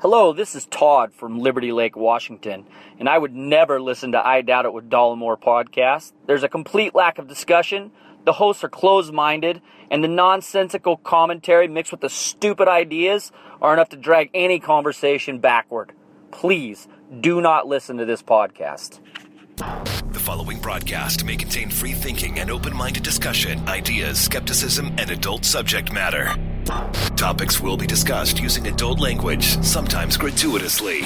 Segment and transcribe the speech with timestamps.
[0.00, 2.64] Hello, this is Todd from Liberty Lake, Washington,
[3.00, 6.12] and I would never listen to I Doubt It with Dollemore podcast.
[6.24, 7.90] There's a complete lack of discussion,
[8.24, 13.74] the hosts are closed minded, and the nonsensical commentary mixed with the stupid ideas are
[13.74, 15.90] enough to drag any conversation backward.
[16.30, 16.86] Please
[17.20, 19.00] do not listen to this podcast.
[19.56, 25.44] The following broadcast may contain free thinking and open minded discussion, ideas, skepticism, and adult
[25.44, 26.36] subject matter.
[26.68, 31.00] Topics will be discussed using adult language, sometimes gratuitously.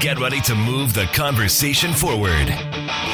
[0.00, 2.48] Get ready to move the conversation forward.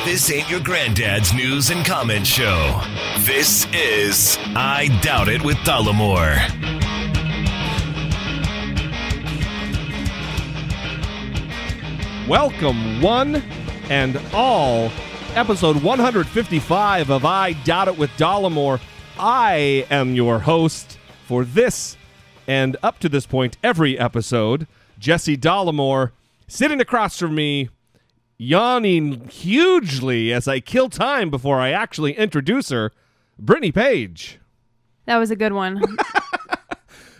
[0.06, 2.80] This ain't your granddad's news and comment show.
[3.18, 6.36] This is I Doubt It with Dollemore.
[12.26, 13.42] Welcome, one
[13.90, 14.90] and all,
[15.34, 18.80] episode 155 of I Doubt It with Dollemore.
[19.18, 21.96] I am your host for this
[22.46, 24.66] and up to this point, every episode.
[24.98, 26.12] Jesse Dollemore
[26.46, 27.70] sitting across from me,
[28.38, 32.92] yawning hugely as I kill time before I actually introduce her,
[33.38, 34.38] Brittany Page.
[35.06, 35.82] That was a good one.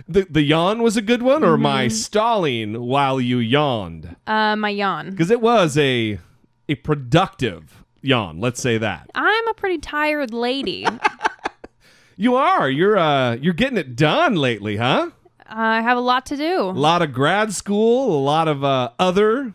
[0.08, 4.14] The, the yawn was a good one, or my stalling while you yawned?
[4.28, 5.10] uh, my yawn.
[5.10, 6.20] Because it was a
[6.68, 8.38] a productive yawn.
[8.38, 9.10] Let's say that.
[9.16, 10.86] I'm a pretty tired lady.
[12.16, 12.68] You are.
[12.70, 15.10] You're uh you're getting it done lately, huh?
[15.48, 16.60] I have a lot to do.
[16.62, 19.54] A lot of grad school, a lot of uh, other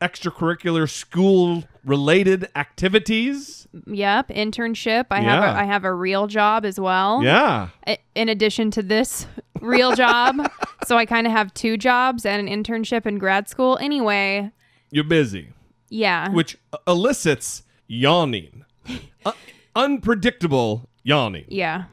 [0.00, 3.66] extracurricular school related activities.
[3.86, 5.06] Yep, internship.
[5.10, 5.52] I have Yeah.
[5.56, 7.22] a, I have a real job as well.
[7.22, 7.68] Yeah.
[7.86, 9.26] I- In addition to this
[9.60, 10.50] real job,
[10.86, 13.78] so I kind of have two jobs and an internship in grad school.
[13.80, 14.50] Anyway,
[14.90, 15.50] You're busy,
[15.88, 16.28] yeah.
[16.30, 18.64] which elicits yawning.
[19.24, 19.30] Uh,
[19.76, 21.44] unpredictable yawning.
[21.48, 21.84] yeah.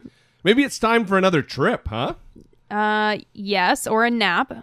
[0.44, 2.14] Maybe it's time for another trip, huh?
[2.72, 4.54] Uh, yes, or a nap.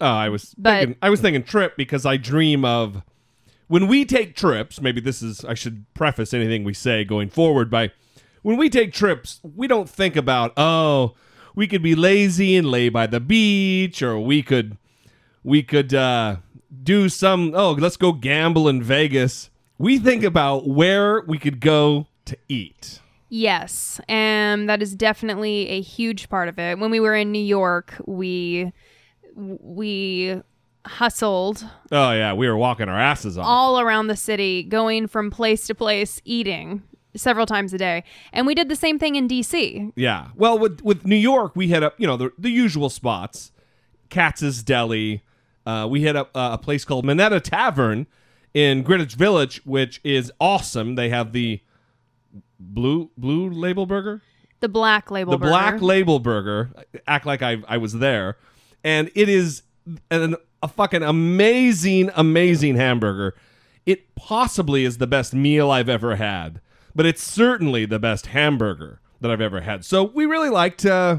[0.00, 3.02] Oh, I was But- thinking I was thinking trip because I dream of
[3.68, 7.70] when we take trips, maybe this is I should preface anything we say going forward
[7.70, 7.90] by
[8.42, 11.14] when we take trips, we don't think about, oh,
[11.54, 14.76] we could be lazy and lay by the beach or we could
[15.42, 16.36] we could uh
[16.82, 19.50] do some oh, let's go gamble in Vegas.
[19.78, 23.00] We think about where we could go to eat.
[23.36, 26.78] Yes, and that is definitely a huge part of it.
[26.78, 28.70] When we were in New York, we
[29.34, 30.40] we
[30.86, 33.44] hustled Oh yeah, we were walking our asses off.
[33.44, 36.84] all around the city, going from place to place, eating
[37.16, 38.04] several times a day.
[38.32, 39.90] And we did the same thing in DC.
[39.96, 40.28] Yeah.
[40.36, 43.50] Well, with with New York, we hit up you know the the usual spots,
[44.10, 45.24] Katz's Deli.
[45.66, 48.06] Uh, we hit up uh, a place called Minetta Tavern
[48.52, 50.94] in Greenwich Village, which is awesome.
[50.94, 51.62] They have the
[52.64, 54.22] blue blue label burger,
[54.60, 55.50] The black label the burger.
[55.50, 56.70] black label burger.
[57.06, 58.36] Act like I I was there,
[58.82, 59.62] and it is
[60.10, 63.34] an, a fucking amazing amazing hamburger.
[63.86, 66.60] It possibly is the best meal I've ever had,
[66.94, 69.84] but it's certainly the best hamburger that I've ever had.
[69.84, 71.18] So we really like to uh,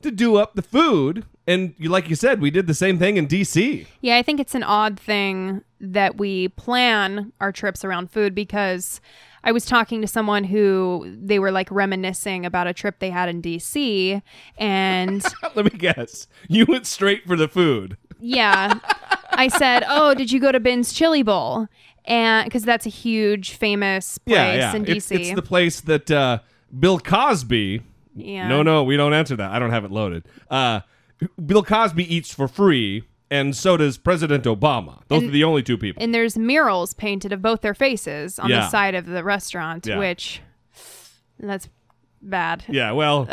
[0.00, 3.18] to do up the food, and you like you said, we did the same thing
[3.18, 3.86] in DC.
[4.00, 9.00] Yeah, I think it's an odd thing that we plan our trips around food because
[9.44, 13.28] I was talking to someone who they were like reminiscing about a trip they had
[13.28, 14.22] in DC
[14.58, 17.96] and Let me guess, you went straight for the food.
[18.20, 18.74] yeah,
[19.30, 21.68] I said, "Oh, did you go to Ben's Chili Bowl?"
[22.04, 24.74] And because that's a huge famous place Yeah, yeah.
[24.76, 25.18] in It's, DC.
[25.20, 26.38] it's the place that uh,
[26.78, 27.82] Bill Cosby.
[28.16, 28.48] yeah.
[28.48, 29.50] No, no, we don't answer that.
[29.52, 30.24] I don't have it loaded.
[30.50, 30.80] Uh,
[31.46, 35.00] Bill Cosby eats for free, and so does President Obama.
[35.08, 36.02] Those are the only two people.
[36.02, 38.60] And there's murals painted of both their faces on Yeah.
[38.60, 39.98] the side of the restaurant, Yeah.
[39.98, 40.40] which
[41.40, 41.68] that's
[42.20, 42.64] bad.
[42.68, 43.26] yeah, well,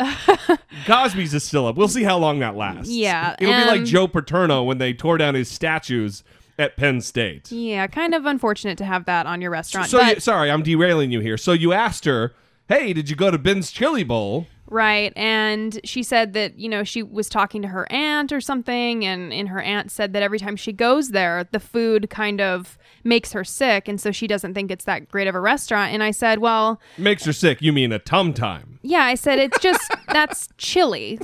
[0.86, 1.76] Cosby's is still up.
[1.76, 2.90] We'll see how long that lasts.
[2.90, 6.24] Yeah, It'll be like um, Joe Paterno when they tore down his statues
[6.58, 7.50] at Penn State.
[7.52, 9.88] Yeah, kind of unfortunate to have that on your restaurant.
[9.88, 11.36] So, but, you, sorry, I'm derailing you here.
[11.36, 12.34] So you asked her,
[12.68, 14.46] hey, did you go to Ben's Chili Bowl?
[14.70, 19.04] Right, and she said that you know she was talking to her aunt or something,
[19.04, 22.78] and and her aunt said that every time she goes there, the food kind of
[23.04, 25.92] makes her sick, and so she doesn't think it's that great of a restaurant.
[25.92, 27.60] And I said, well, Makes her sick.
[27.62, 28.78] You mean a tum time.
[28.82, 31.18] yeah, I said it's just that's chili.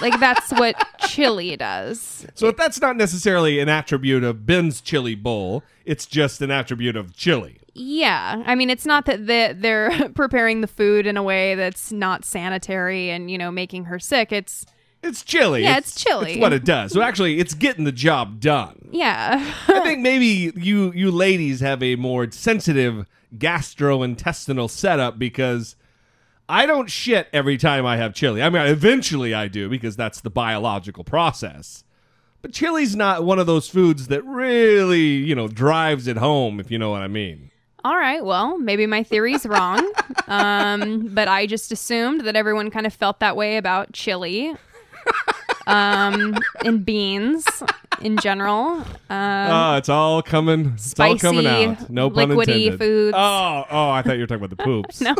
[0.00, 0.76] like that's what
[1.08, 2.26] chili does.
[2.34, 5.62] So that's not necessarily an attribute of Ben's Chili Bowl.
[5.84, 7.58] It's just an attribute of chili.
[7.74, 9.26] Yeah, I mean, it's not that
[9.60, 13.98] they're preparing the food in a way that's not sanitary and you know making her
[13.98, 14.32] sick.
[14.32, 14.66] It's
[15.02, 15.62] It's chili.
[15.62, 16.32] Yeah, it's chili.
[16.32, 16.92] It's what it does.
[16.92, 18.88] So actually, it's getting the job done.
[18.90, 23.06] yeah, I think maybe you you ladies have a more sensitive
[23.36, 25.76] gastrointestinal setup because
[26.48, 28.42] I don't shit every time I have chili.
[28.42, 31.84] I mean, eventually I do because that's the biological process.
[32.40, 36.70] But chili's not one of those foods that really, you know, drives it home, if
[36.70, 37.50] you know what I mean.
[37.88, 39.90] All right, well, maybe my theory's wrong.
[40.28, 44.54] um, but I just assumed that everyone kind of felt that way about chili
[45.66, 46.36] um,
[46.66, 47.46] and beans
[48.02, 48.84] in general.
[49.08, 50.72] Um, oh, it's all coming.
[50.74, 51.88] It's all coming spicy, out.
[51.88, 52.78] No pun liquidy intended.
[52.78, 53.14] foods.
[53.16, 55.00] Oh, oh, I thought you were talking about the poops.
[55.00, 55.14] no.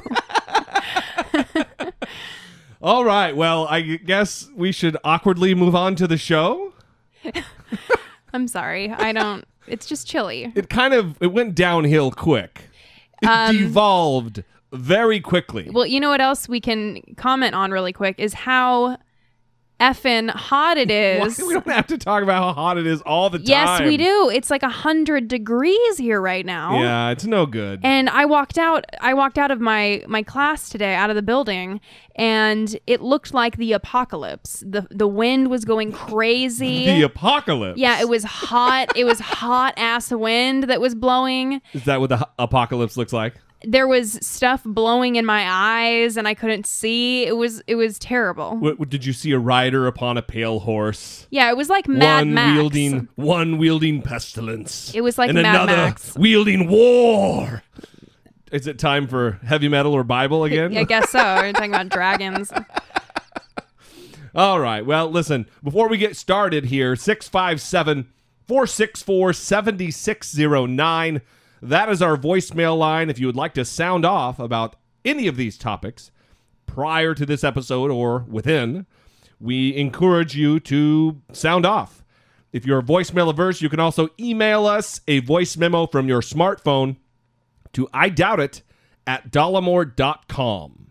[2.83, 3.35] All right.
[3.35, 6.75] Well, I guess we should awkwardly move on to the show.
[8.35, 8.91] I'm sorry.
[8.91, 9.47] I don't.
[9.71, 10.53] It's just chilly.
[10.55, 12.69] It kind of it went downhill quick.
[13.23, 15.71] It Um, devolved very quickly.
[15.71, 18.99] Well, you know what else we can comment on really quick is how
[19.81, 21.39] effing hot it is.
[21.39, 23.47] We don't have to talk about how hot it is all the time.
[23.47, 24.31] Yes, we do.
[24.33, 26.81] It's like a hundred degrees here right now.
[26.81, 27.81] Yeah, it's no good.
[27.83, 28.85] And I walked out.
[29.01, 31.81] I walked out of my my class today, out of the building,
[32.17, 34.65] and it looked like the apocalypse.
[34.67, 36.87] the The wind was going crazy.
[36.87, 37.79] the apocalypse.
[37.79, 38.97] yeah, it was hot.
[38.97, 41.61] it was hot ass wind that was blowing.
[41.73, 43.35] Is that what the apocalypse looks like?
[43.65, 47.27] There was stuff blowing in my eyes, and I couldn't see.
[47.27, 48.57] It was it was terrible.
[48.57, 51.27] What, what- did you see a rider upon a pale horse?
[51.31, 52.57] Yeah, it was like Mad one Max.
[52.57, 54.95] wielding one wielding pestilence.
[54.95, 56.15] It was like and Mad another Max.
[56.17, 57.63] wielding war.
[58.53, 60.77] Is it time for heavy metal or Bible again?
[60.77, 61.19] I guess so.
[61.19, 62.53] We're talking about dragons.
[64.35, 64.87] All right.
[64.87, 68.09] Well, listen, before we get started here, 657
[68.47, 71.23] 464 7609.
[71.61, 75.37] That is our voicemail line if you would like to sound off about any of
[75.37, 76.11] these topics
[76.67, 78.87] prior to this episode or within.
[79.41, 82.05] We encourage you to sound off.
[82.53, 86.97] If you're voicemail averse, you can also email us a voice memo from your smartphone
[87.73, 88.63] to I doubt it
[89.07, 90.91] at dollemore.com.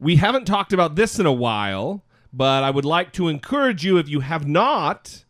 [0.00, 3.98] We haven't talked about this in a while, but I would like to encourage you,
[3.98, 5.24] if you have not,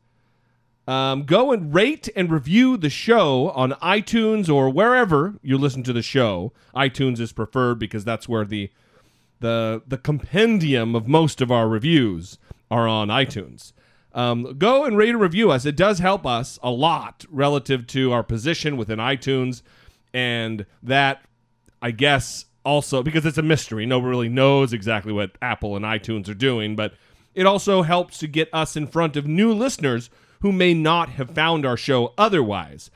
[0.88, 5.92] um, go and rate and review the show on iTunes or wherever you listen to
[5.92, 6.50] the show.
[6.74, 8.70] iTunes is preferred because that's where the
[9.40, 12.38] the the compendium of most of our reviews
[12.70, 13.74] are on iTunes.
[14.14, 15.66] Um, go and rate and review us.
[15.66, 19.60] It does help us a lot relative to our position within iTunes,
[20.14, 21.20] and that
[21.82, 23.84] I guess also because it's a mystery.
[23.84, 26.94] Nobody really knows exactly what Apple and iTunes are doing, but
[27.34, 30.08] it also helps to get us in front of new listeners
[30.40, 32.90] who may not have found our show otherwise.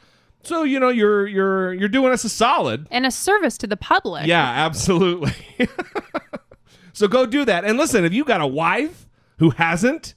[0.45, 2.87] So you know you're you're you're doing us a solid.
[2.91, 4.27] And a service to the public.
[4.27, 5.35] Yeah, absolutely.
[6.93, 7.65] so go do that.
[7.65, 9.07] And listen, if you got a wife
[9.39, 10.15] who hasn't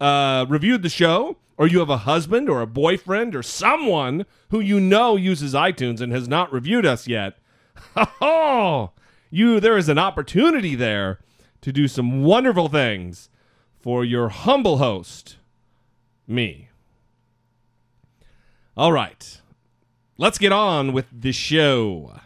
[0.00, 4.60] uh, reviewed the show, or you have a husband or a boyfriend or someone who
[4.60, 7.36] you know uses iTunes and has not reviewed us yet,
[8.20, 8.92] oh,
[9.30, 11.18] you there is an opportunity there
[11.60, 13.28] to do some wonderful things
[13.80, 15.37] for your humble host,
[16.28, 16.68] me.
[18.76, 19.40] All right.
[20.16, 22.20] Let's get on with the show.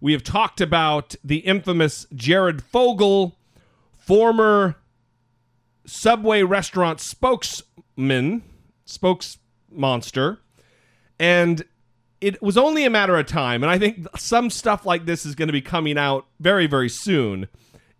[0.00, 3.36] We have talked about the infamous Jared Fogle,
[3.98, 4.76] former
[5.84, 8.42] Subway restaurant spokesman,
[8.86, 10.38] spokesmonster,
[11.18, 11.64] and
[12.20, 13.64] it was only a matter of time.
[13.64, 16.88] And I think some stuff like this is going to be coming out very, very
[16.88, 17.48] soon.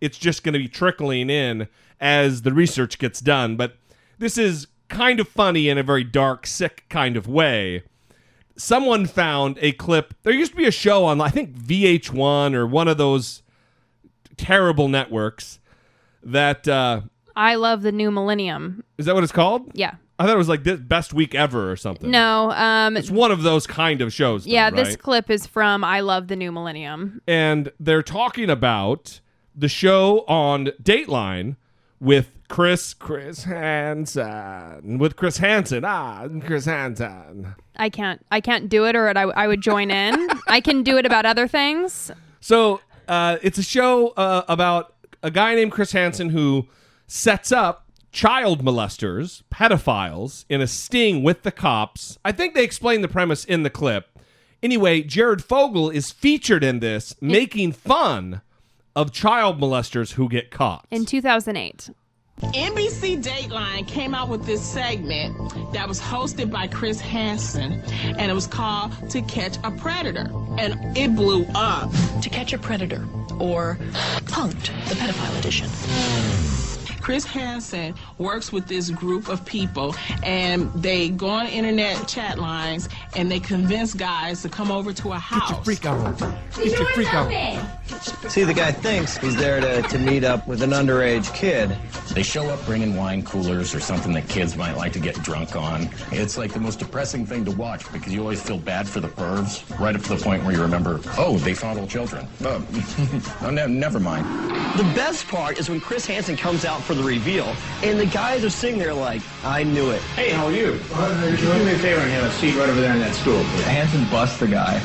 [0.00, 1.66] It's just going to be trickling in
[2.00, 3.56] as the research gets done.
[3.56, 3.76] But
[4.18, 7.82] this is kind of funny in a very dark, sick kind of way
[8.56, 10.14] someone found a clip.
[10.22, 13.43] There used to be a show on, I think VH1 or one of those
[14.36, 15.58] terrible networks
[16.22, 17.02] that uh,
[17.34, 18.84] I love the new millennium.
[18.98, 19.70] is that what it's called?
[19.74, 19.94] Yeah.
[20.19, 22.10] I thought it was like this best week ever or something.
[22.10, 22.52] No.
[22.52, 22.96] Um.
[22.96, 24.44] it's one of those kind of shows.
[24.44, 24.70] though, yeah.
[24.70, 27.20] This clip is from I love the new millennium.
[27.26, 29.20] and they're talking about
[29.55, 31.56] the show on Dateline
[31.98, 37.54] with Chris Chris Hansen with Chris Hansen ah Chris Hansen.
[37.76, 38.20] I can't.
[38.30, 40.28] I can't do it, or I, I would join in.
[40.48, 42.10] I can do it about other things.
[42.40, 44.92] So uh, it's a show uh, about
[45.22, 46.68] a guy named Chris Hansen who
[47.06, 52.18] sets up child molesters, pedophiles, in a sting with the cops.
[52.22, 54.18] I think they explain the premise in the clip.
[54.62, 58.42] Anyway, Jared Fogle is featured in this, making fun
[58.94, 60.86] of child molesters who get caught.
[60.90, 61.88] In 2008.
[62.41, 67.82] NBC Dateline came out with this segment that was hosted by Chris Hansen,
[68.19, 70.29] and it was called To Catch a Predator.
[70.58, 71.91] And it blew up.
[72.22, 73.06] To Catch a Predator
[73.39, 73.79] or
[74.24, 76.71] Punked, the pedophile edition.
[77.02, 82.88] Chris Hansen works with this group of people and they go on internet chat lines
[83.16, 85.50] and they convince guys to come over to a house.
[85.50, 86.38] Get your freak on.
[86.54, 88.30] Get your freak on.
[88.30, 91.76] See, the guy thinks he's there to, to meet up with an underage kid.
[92.14, 95.56] They show up bringing wine coolers or something that kids might like to get drunk
[95.56, 95.90] on.
[96.12, 99.08] It's like the most depressing thing to watch because you always feel bad for the
[99.08, 102.28] pervs, right up to the point where you remember, oh, they fondle children.
[102.44, 102.64] Oh,
[103.42, 104.24] oh ne- never mind.
[104.78, 108.44] The best part is when Chris Hansen comes out for the reveal, and the guys
[108.44, 110.01] are sitting there like, I knew it.
[110.15, 110.79] Hey, how are you?
[110.79, 113.43] Just do me a favor and have a seat right over there in that stool.
[113.43, 113.65] please.
[113.65, 114.81] Hansen busts the guy,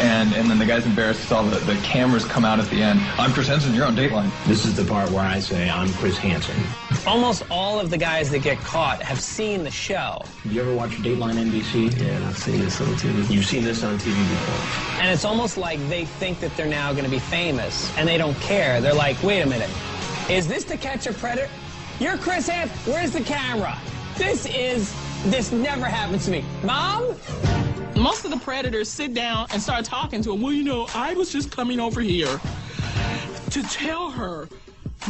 [0.00, 2.82] and and then the guy's embarrassed because all the, the cameras come out at the
[2.82, 3.00] end.
[3.18, 4.30] I'm Chris Hansen, you're on Dateline.
[4.46, 6.56] This is the part where I say I'm Chris Hansen.
[7.06, 10.22] Almost all of the guys that get caught have seen the show.
[10.44, 12.00] You ever watch Dateline NBC?
[12.00, 13.28] Yeah, I've seen this on TV.
[13.28, 15.00] You've seen this on TV before.
[15.02, 18.18] And it's almost like they think that they're now going to be famous, and they
[18.18, 18.80] don't care.
[18.80, 19.70] They're like, wait a minute,
[20.28, 21.48] is this to catch a predator?
[21.98, 22.92] You're Chris Hansen.
[22.92, 23.76] Where's the camera?
[24.16, 24.94] This is,
[25.30, 26.44] this never happens to me.
[26.62, 27.14] Mom?
[27.96, 30.40] Most of the predators sit down and start talking to him.
[30.40, 32.40] Well, you know, I was just coming over here
[33.50, 34.48] to tell her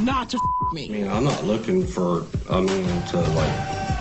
[0.01, 0.87] not to f- me.
[0.87, 3.92] I mean, I'm not looking for, I mean, to like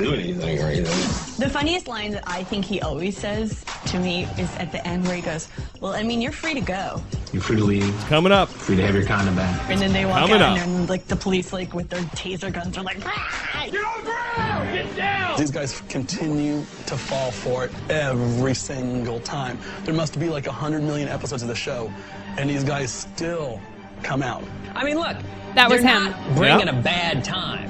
[0.00, 1.36] do anything or anything.
[1.38, 5.06] The funniest line that I think he always says to me is at the end
[5.06, 5.48] where he goes,
[5.80, 7.02] Well, I mean, you're free to go.
[7.32, 8.48] You're free to leave, Coming up.
[8.48, 9.70] free to have your condom back.
[9.70, 10.58] And then they walk Coming out up.
[10.58, 14.04] and then like the police like with their taser guns are like, "Ah!" Get on
[14.04, 14.72] the ground!
[14.74, 15.38] Get down!
[15.38, 19.58] These guys continue to fall for it every single time.
[19.84, 21.92] There must be like 100 million episodes of the show,
[22.36, 23.60] and these guys still
[24.02, 24.42] come out.
[24.74, 25.16] I mean, look.
[25.54, 26.04] That was they're him.
[26.12, 26.78] not bringing Yeah.
[26.78, 27.68] a bad time.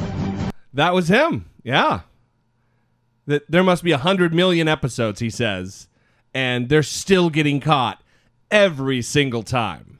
[0.75, 1.47] That was him.
[1.65, 2.01] Yeah.
[3.27, 5.89] That there must be a hundred million episodes, he says,
[6.35, 8.03] and they're still getting caught
[8.51, 9.99] every single time.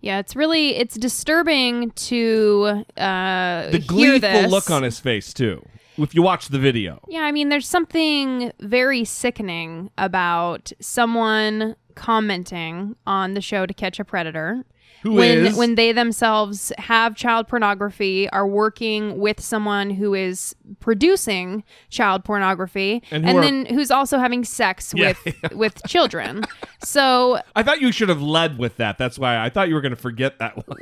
[0.00, 5.66] Yeah, it's really it's disturbing to uh, The gleeful look on his face too.
[5.96, 12.96] If you watch the video, Yeah, I mean, there's something very sickening about someone commenting
[13.06, 14.64] on the show to catch a predator.
[15.04, 15.56] Who when is?
[15.56, 23.02] when they themselves have child pornography, are working with someone who is producing child pornography,
[23.10, 26.44] And and, are- then who's also having sex Yeah, with with children.
[26.82, 28.96] So I thought you should have led with that.
[28.96, 30.78] That's why I thought you were going to forget that one,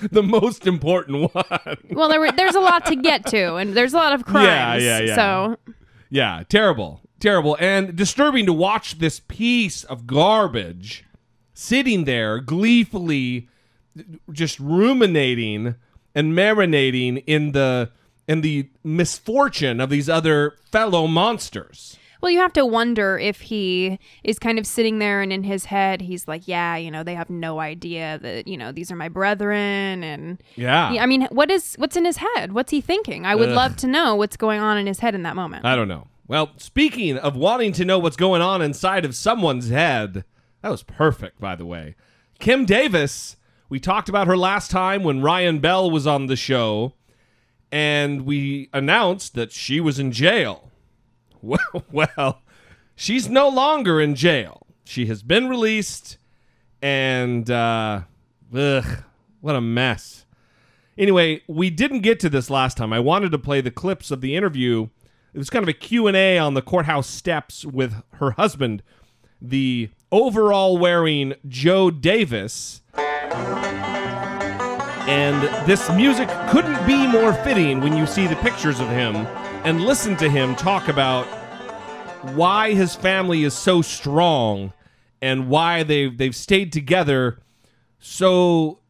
[0.00, 1.76] the most important one.
[1.90, 4.82] well, there were, there's a lot to get to, and there's a lot of crimes.
[4.82, 5.14] Yeah, yeah, yeah.
[5.14, 5.56] So
[6.10, 7.02] Yeah, terrible.
[7.20, 11.04] Terrible and disturbing to watch this piece of garbage
[11.52, 13.48] sitting there gleefully
[14.32, 15.74] just ruminating
[16.14, 17.90] and marinating in the
[18.26, 21.96] in the misfortune of these other fellow monsters.
[22.20, 25.66] Well, you have to wonder if he is kind of sitting there and in his
[25.66, 28.96] head he's like, yeah, you know, they have no idea that, you know, these are
[28.96, 30.88] my brethren and Yeah.
[31.00, 32.52] I mean, what is what's in his head?
[32.52, 33.24] What's he thinking?
[33.24, 33.54] I would Ugh.
[33.54, 35.64] love to know what's going on in his head in that moment.
[35.64, 36.08] I don't know.
[36.26, 40.24] Well, speaking of wanting to know what's going on inside of someone's head,
[40.60, 41.94] that was perfect, by the way.
[42.38, 43.36] Kim Davis,
[43.68, 46.94] we talked about her last time when Ryan Bell was on the show,
[47.70, 50.64] and we announced that she was in jail.
[51.40, 52.42] Well, well,
[52.96, 54.66] she's no longer in jail.
[54.84, 56.18] She has been released,
[56.82, 58.00] and, uh,
[58.52, 59.04] ugh,
[59.40, 60.26] what a mess.
[60.98, 62.92] Anyway, we didn't get to this last time.
[62.92, 64.88] I wanted to play the clips of the interview.
[65.32, 68.82] It was kind of a Q&A on the courthouse steps with her husband,
[69.40, 72.82] the overall wearing Joe Davis.
[75.08, 79.16] And this music couldn't be more fitting when you see the pictures of him
[79.64, 81.26] and listen to him talk about
[82.34, 84.72] why his family is so strong
[85.22, 87.40] and why they've they've stayed together
[87.98, 88.80] so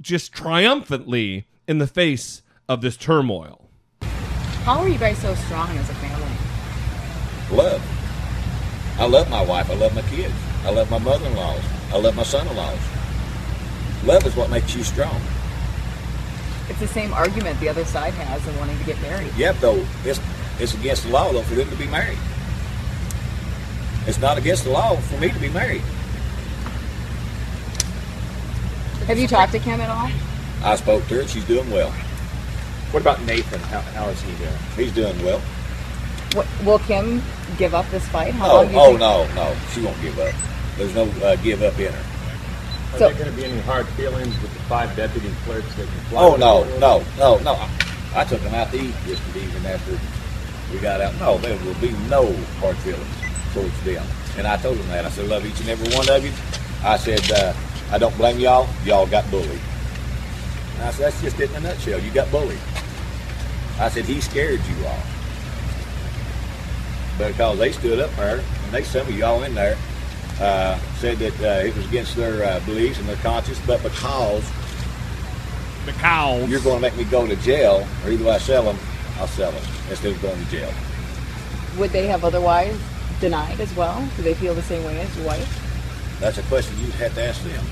[0.00, 3.68] just triumphantly in the face of this turmoil.
[4.64, 7.56] How are you guys so strong as a family?
[7.56, 7.82] Love.
[8.98, 9.70] I love my wife.
[9.70, 10.34] I love my kids.
[10.64, 11.62] I love my mother-in-laws.
[11.92, 12.78] I love my son-in-laws.
[14.04, 15.20] Love is what makes you strong.
[16.68, 19.30] It's the same argument the other side has in wanting to get married.
[19.36, 20.20] Yep, though it's
[20.60, 22.18] it's against the law though for them to be married.
[24.06, 25.82] It's not against the law for me to be married.
[29.06, 30.08] Have you talked to Kim at all?
[30.62, 31.26] I spoke to her.
[31.26, 31.90] She's doing well.
[32.92, 33.60] What about Nathan?
[33.60, 34.56] How, how is he doing?
[34.76, 35.40] He's doing well.
[36.34, 37.22] What, will Kim
[37.58, 38.32] give up this fight?
[38.34, 40.34] How Oh, long oh no, no, she won't give up.
[40.80, 41.98] There's no uh, give up in her.
[41.98, 45.86] Are So- there going to be any hard feelings with the five deputy clerks that
[45.86, 47.52] can fly Oh the no, no, no, no.
[47.52, 47.68] I,
[48.14, 49.98] I took them out to eat yesterday evening after
[50.72, 51.14] we got out.
[51.20, 53.06] No, there will be no hard feelings
[53.52, 54.06] towards them.
[54.38, 55.04] And I told them that.
[55.04, 56.32] I said, love each and every one of you.
[56.82, 57.52] I said, uh,
[57.90, 58.66] I don't blame y'all.
[58.86, 59.50] Y'all got bullied.
[60.76, 62.00] And I said, that's just it in a nutshell.
[62.00, 62.58] You got bullied.
[63.78, 65.02] I said, he scared you all.
[67.18, 69.76] Because they stood up there, and they, some of y'all in there,
[70.40, 74.44] uh, said that uh, it was against their uh, beliefs and their conscience, but because
[75.86, 78.78] because you're going to make me go to jail, or either I sell them,
[79.18, 80.72] I'll sell them instead of going to jail.
[81.78, 82.78] Would they have otherwise
[83.20, 84.06] denied as well?
[84.16, 86.18] Do they feel the same way as your wife?
[86.20, 87.64] That's a question you'd have to ask them.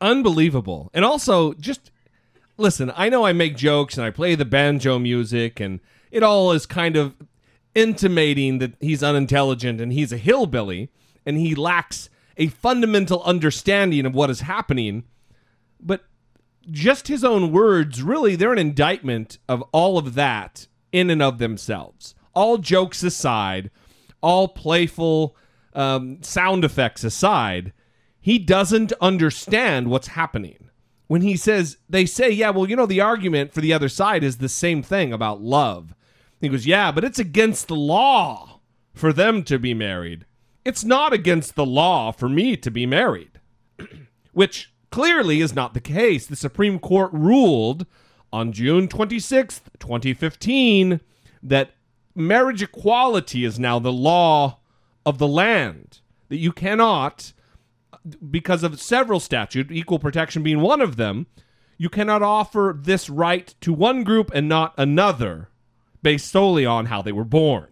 [0.00, 0.90] unbelievable.
[0.94, 1.90] And also, just
[2.56, 6.52] listen, I know I make jokes and I play the banjo music, and it all
[6.52, 7.14] is kind of
[7.76, 10.90] intimating that he's unintelligent and he's a hillbilly
[11.24, 15.04] and he lacks a fundamental understanding of what is happening.
[15.78, 16.04] But
[16.70, 21.38] just his own words, really, they're an indictment of all of that in and of
[21.38, 22.14] themselves.
[22.34, 23.70] All jokes aside,
[24.22, 25.36] all playful
[25.74, 27.72] um, sound effects aside,
[28.20, 30.70] he doesn't understand what's happening.
[31.08, 34.24] When he says, they say, yeah, well, you know, the argument for the other side
[34.24, 35.94] is the same thing about love.
[36.46, 38.60] He goes, yeah, but it's against the law
[38.94, 40.26] for them to be married.
[40.64, 43.40] It's not against the law for me to be married,
[44.32, 46.26] which clearly is not the case.
[46.26, 47.86] The Supreme Court ruled
[48.32, 51.00] on June 26th, 2015,
[51.42, 51.70] that
[52.14, 54.60] marriage equality is now the law
[55.04, 57.32] of the land, that you cannot
[58.30, 61.26] because of several statutes, equal protection being one of them,
[61.76, 65.50] you cannot offer this right to one group and not another
[66.06, 67.66] based solely on how they were born.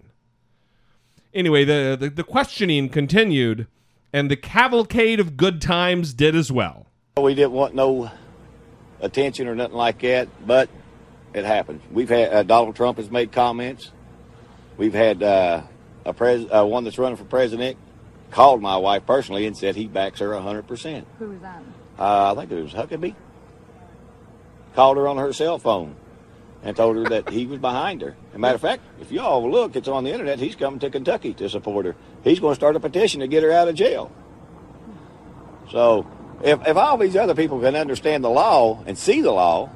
[1.33, 3.69] Anyway, the, the, the questioning continued,
[4.13, 6.89] and the cavalcade of good times did as well.
[7.17, 8.11] We didn't want no
[9.01, 10.69] attention or nothing like that, but
[11.33, 11.81] it happened.
[11.93, 13.93] We've had uh, Donald Trump has made comments.
[14.77, 15.63] We've had uh,
[16.05, 17.79] a pres- uh, one that's running for president
[18.33, 21.05] called my wife personally and said he backs her 100%.
[21.21, 21.63] Who was that?
[21.97, 23.15] Uh, I think it was Huckabee.
[24.75, 25.95] Called her on her cell phone
[26.65, 28.17] and told her that he was behind her.
[28.31, 30.41] As a matter of fact, if y'all look, it's on the internet.
[30.41, 31.95] He's coming to Kentucky to support her.
[32.25, 34.11] He's going to start a petition to get her out of jail.
[35.71, 36.07] So,
[36.43, 39.71] if, if all these other people can understand the law and see the law,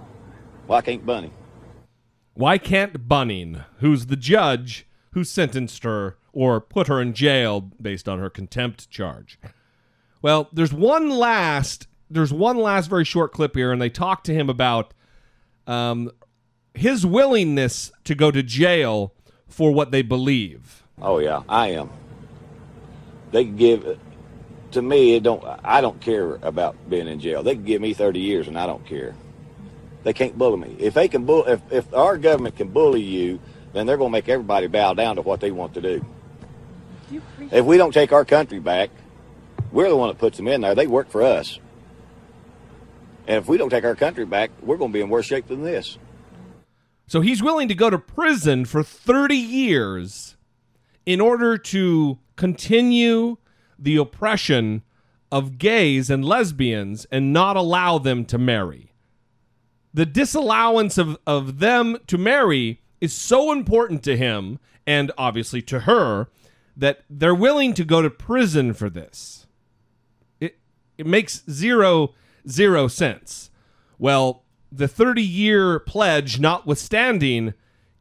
[0.67, 1.31] why can't Bunny?
[2.33, 8.09] Why can't Bunning, who's the judge who sentenced her or put her in jail based
[8.09, 9.39] on her contempt charge?
[10.23, 14.35] Well, there's one last there's one last very short clip here, and they talk to
[14.35, 14.95] him about
[15.67, 16.11] um,
[16.79, 19.13] his willingness to go to jail
[19.49, 20.85] for what they believe.
[21.01, 21.91] Oh yeah, I am.
[23.31, 23.99] They can give
[24.73, 25.15] to me.
[25.15, 25.45] It don't.
[25.65, 27.43] I don't care about being in jail.
[27.43, 29.15] They can give me thirty years, and I don't care.
[30.05, 30.77] They can't bully me.
[30.79, 33.41] If they can bull, if if our government can bully you,
[33.73, 36.05] then they're going to make everybody bow down to what they want to do.
[37.51, 38.91] If we don't take our country back,
[39.73, 40.75] we're the one that puts them in there.
[40.75, 41.59] They work for us.
[43.27, 45.49] And if we don't take our country back, we're going to be in worse shape
[45.49, 45.99] than this.
[47.09, 50.37] So he's willing to go to prison for 30 years
[51.07, 53.39] in order to continue
[53.79, 54.83] the oppression
[55.33, 58.93] of gays and lesbians and not allow them to marry.
[59.95, 65.81] The disallowance of, of them to marry is so important to him and obviously to
[65.81, 66.29] her
[66.77, 69.47] that they're willing to go to prison for this.
[70.41, 70.59] It
[70.99, 72.15] it makes zero
[72.49, 73.51] zero sense.
[73.99, 77.55] Well, the 30 year pledge notwithstanding,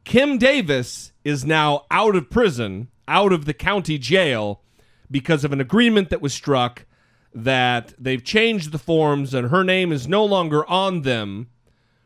[0.04, 4.62] Kim Davis is now out of prison, out of the county jail,
[5.10, 6.86] because of an agreement that was struck
[7.34, 11.48] that they've changed the forms and her name is no longer on them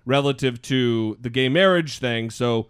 [0.05, 2.31] relative to the gay marriage thing.
[2.31, 2.69] So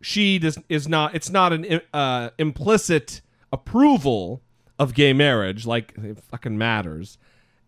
[0.00, 3.22] she does, is not, it's not an uh, implicit
[3.52, 4.42] approval
[4.78, 7.18] of gay marriage, like it fucking matters.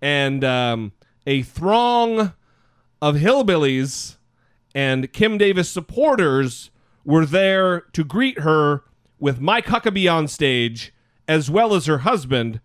[0.00, 0.92] And um,
[1.26, 2.34] a throng
[3.00, 4.16] of hillbillies
[4.74, 6.70] and Kim Davis supporters
[7.04, 8.84] were there to greet her
[9.18, 10.92] with Mike Huckabee on stage,
[11.26, 12.60] as well as her husband,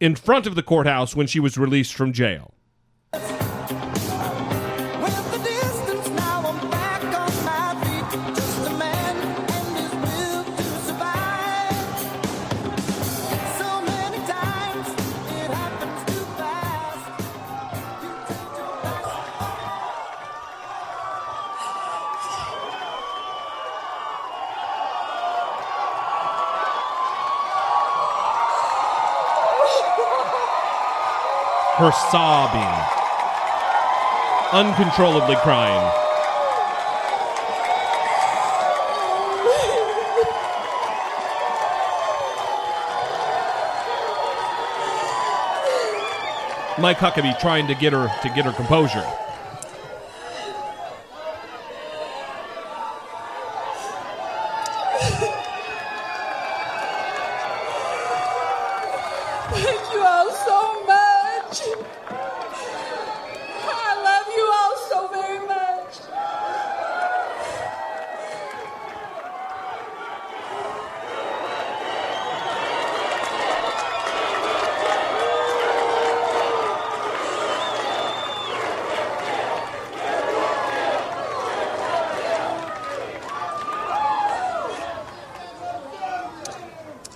[0.00, 2.54] in front of the courthouse when she was released from jail.
[31.80, 32.60] Her sobbing,
[34.52, 35.80] uncontrollably crying.
[46.78, 49.06] Mike Huckabee trying to get her to get her composure.
[59.52, 61.60] Thank you all so much.
[63.62, 65.94] I love you all so very much.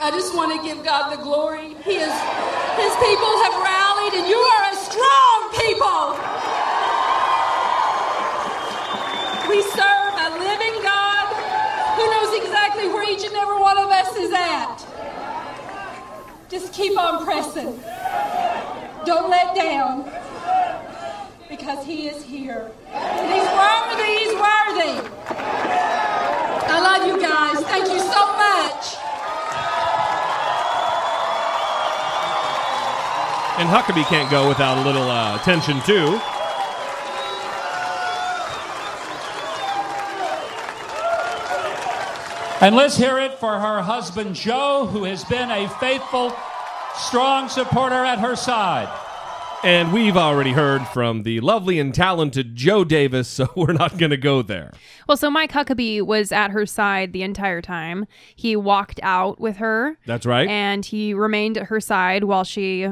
[0.00, 1.74] I just want to give God the glory.
[1.83, 2.14] He is,
[2.78, 6.02] His people have rallied, and you are a strong people.
[9.50, 11.26] We serve a living God
[11.98, 14.87] who knows exactly where each and every one of us is at.
[16.48, 17.83] Just keep on pressing.
[19.04, 20.09] Don't let down.
[21.48, 22.70] Because He is here.
[22.92, 25.11] And He's worthy, He's worthy.
[26.70, 27.64] I love you guys.
[27.64, 28.33] Thank you so much.
[33.64, 36.20] And Huckabee can't go without a little uh, attention too.
[42.61, 46.37] And let's hear it for her husband, Joe, who has been a faithful,
[46.94, 48.94] strong supporter at her side.
[49.64, 54.11] And we've already heard from the lovely and talented Joe Davis, so we're not going
[54.11, 54.74] to go there.
[55.09, 58.07] Well, so Mike Huckabee was at her side the entire time.
[58.37, 59.96] He walked out with her.
[60.05, 60.46] That's right.
[60.46, 62.88] And he remained at her side while she,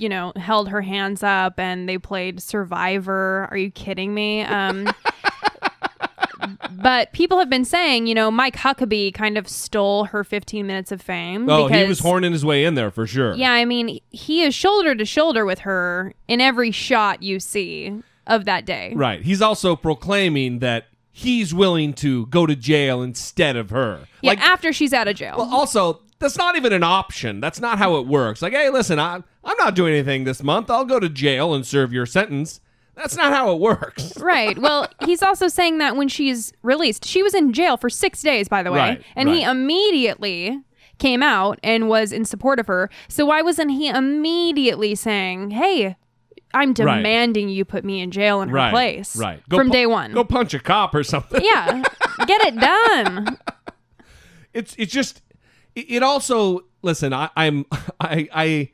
[0.00, 3.48] you know, held her hands up and they played Survivor.
[3.50, 4.42] Are you kidding me?
[4.42, 4.88] Um,
[6.70, 10.92] but people have been saying, you know, Mike Huckabee kind of stole her 15 minutes
[10.92, 11.48] of fame.
[11.48, 13.34] Oh, he was horning his way in there for sure.
[13.34, 18.02] Yeah, I mean, he is shoulder to shoulder with her in every shot you see
[18.26, 18.92] of that day.
[18.94, 19.22] Right.
[19.22, 24.06] He's also proclaiming that he's willing to go to jail instead of her.
[24.22, 25.34] Yeah, after she's out of jail.
[25.36, 27.40] Well, also, that's not even an option.
[27.40, 28.42] That's not how it works.
[28.42, 30.70] Like, hey, listen, I, I'm not doing anything this month.
[30.70, 32.60] I'll go to jail and serve your sentence.
[32.94, 34.16] That's not how it works.
[34.20, 34.58] right.
[34.58, 38.48] Well, he's also saying that when she's released, she was in jail for six days,
[38.48, 40.60] by the way, Right, and he immediately
[40.98, 42.90] came out and was in support of her.
[43.08, 45.96] So why wasn't he immediately saying, "Hey"?
[46.52, 46.96] I'm Right.
[46.96, 48.70] demanding you put me in jail in her right.
[48.72, 49.16] place.
[49.16, 49.40] Right.
[49.48, 50.12] Go from pu- day one.
[50.12, 51.40] Go punch a cop or something.
[51.44, 51.82] yeah.
[52.26, 53.38] Get it done.
[54.52, 55.22] it's it's just
[55.76, 57.64] it it also listen I, i'm
[58.00, 58.70] i i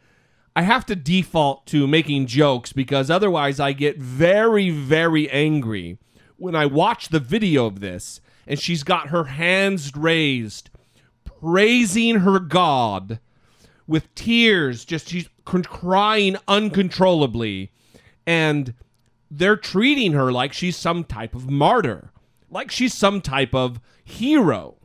[0.56, 5.98] i have to default to making jokes because otherwise i get very very angry
[6.36, 10.68] when i watch the video of this and she's got her hands raised
[11.24, 13.20] praising her god
[13.86, 17.70] with tears just she's crying uncontrollably
[18.26, 18.74] and
[19.30, 22.10] they're treating her like she's some type of martyr
[22.50, 24.76] like she's some type of hero.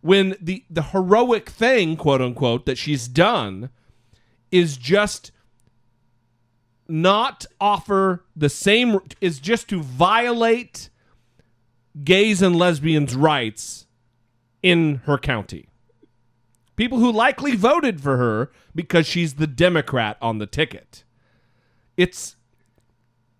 [0.00, 3.70] When the the heroic thing quote unquote that she's done
[4.50, 5.32] is just
[6.88, 10.88] not offer the same is just to violate
[12.04, 13.86] gays and lesbians rights
[14.62, 15.68] in her county.
[16.76, 21.04] People who likely voted for her because she's the democrat on the ticket.
[21.96, 22.36] It's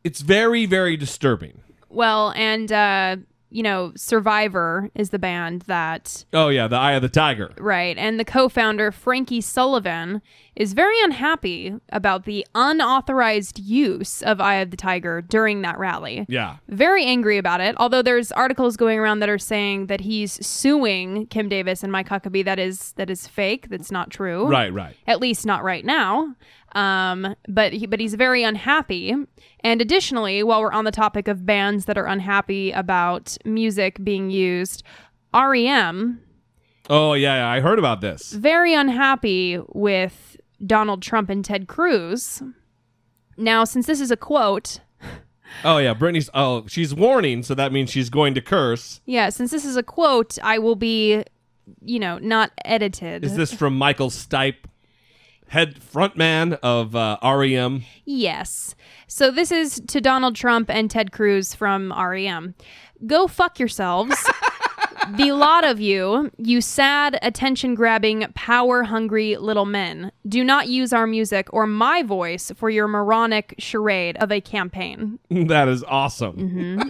[0.05, 1.63] it's very very disturbing.
[1.89, 3.17] Well, and uh,
[3.51, 7.53] you know, Survivor is the band that oh yeah the eye of the tiger.
[7.59, 7.97] Right.
[7.97, 10.21] And the co founder, Frankie Sullivan,
[10.59, 16.27] is very unhappy about the unauthorized use of Eye of the Tiger during that rally.
[16.29, 17.77] yeah Very angry about it.
[17.79, 22.09] Although there's articles going around that are saying that he's suing Kim Davis and Mike
[22.09, 22.45] Huckabee.
[22.45, 23.69] That is that is fake.
[23.69, 24.49] That's not true.
[24.49, 24.97] Right, right.
[25.07, 26.35] At least not right now.
[26.73, 29.15] Um, but he, but he's very unhappy.
[29.61, 34.31] And additionally, while we're on the topic of bands that are unhappy about music being
[34.31, 34.83] used,
[35.33, 36.21] REM
[36.91, 42.43] oh yeah, yeah i heard about this very unhappy with Donald Trump and Ted Cruz.
[43.37, 44.81] Now, since this is a quote,
[45.65, 46.29] Oh yeah, Brittany's.
[46.35, 49.01] Oh, she's warning, so that means she's going to curse.
[49.07, 51.25] yeah, since this is a quote, I will be,
[51.83, 53.25] you know, not edited.
[53.25, 54.67] Is this from Michael Stipe,
[55.49, 57.85] head frontman of uh, REM?
[58.05, 58.75] Yes.
[59.07, 62.55] So this is to Donald Trump and Ted Cruz from REM.
[63.07, 64.15] Go fuck yourselves.
[65.17, 70.93] the lot of you, you sad, attention grabbing, power hungry little men, do not use
[70.93, 75.19] our music or my voice for your moronic charade of a campaign.
[75.31, 76.35] that is awesome.
[76.37, 76.83] hmm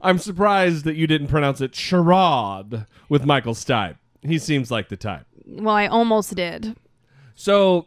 [0.00, 3.96] I'm surprised that you didn't pronounce it charade with Michael Stipe.
[4.22, 5.26] He seems like the type.
[5.44, 6.76] Well, I almost did.
[7.34, 7.86] So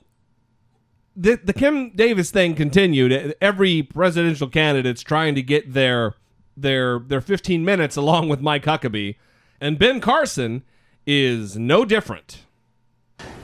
[1.15, 3.36] the the Kim Davis thing continued.
[3.39, 6.15] Every presidential candidate's trying to get their
[6.62, 9.15] their their 15 minutes along with Mike Huckabee,
[9.60, 10.63] and Ben Carson
[11.06, 12.43] is no different.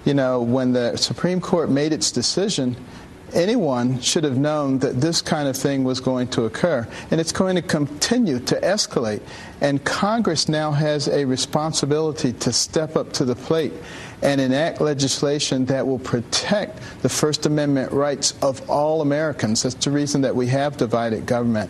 [0.06, 2.77] You know, when the Supreme Court made its decision,
[3.34, 6.88] anyone should have known that this kind of thing was going to occur.
[7.12, 9.21] And it's going to continue to escalate.
[9.62, 13.73] And Congress now has a responsibility to step up to the plate
[14.21, 19.63] and enact legislation that will protect the First Amendment rights of all Americans.
[19.63, 21.69] That's the reason that we have divided government.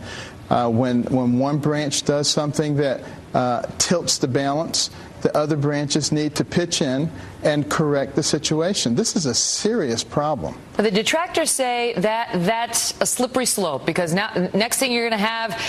[0.49, 3.01] Uh, when, when one branch does something that
[3.33, 4.89] uh, tilts the balance,
[5.21, 7.12] the other branches need to pitch in
[7.43, 8.95] and correct the situation.
[8.95, 10.57] This is a serious problem.
[10.77, 15.25] The detractors say that that's a slippery slope because now next thing you're going to
[15.25, 15.60] have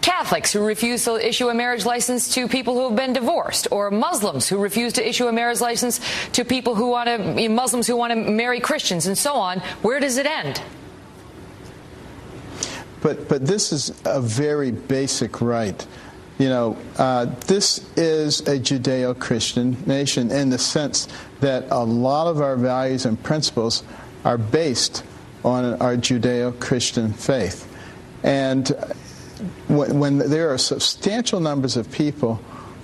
[0.00, 3.90] Catholics who refuse to issue a marriage license to people who have been divorced, or
[3.90, 5.98] Muslims who refuse to issue a marriage license
[6.32, 9.60] to people who want to Muslims who want to marry Christians, and so on.
[9.80, 10.60] Where does it end?
[13.04, 15.86] But but this is a very basic right.
[16.38, 21.06] You know, uh, this is a Judeo Christian nation in the sense
[21.40, 23.82] that a lot of our values and principles
[24.24, 25.04] are based
[25.44, 27.70] on our Judeo Christian faith.
[28.22, 28.68] And
[29.68, 32.40] when, when, there are substantial numbers of people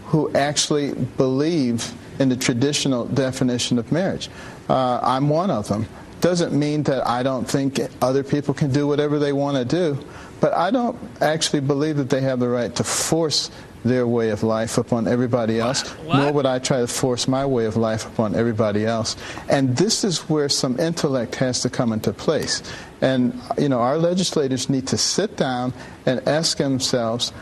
[0.09, 4.29] who actually believe in the traditional definition of marriage,
[4.69, 5.87] uh, I'm one of them.
[6.21, 9.99] Doesn't mean that I don't think other people can do whatever they want to do.
[10.41, 13.51] But I don't actually believe that they have the right to force
[13.85, 16.17] their way of life upon everybody else, what?
[16.17, 19.17] nor would I try to force my way of life upon everybody else.
[19.49, 22.63] And this is where some intellect has to come into place.
[23.01, 25.73] And, you know, our legislators need to sit down
[26.05, 27.33] and ask themselves.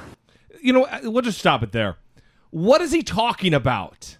[0.61, 1.97] You know, uh, we'll just stop it there.
[2.51, 4.17] What is he talking about?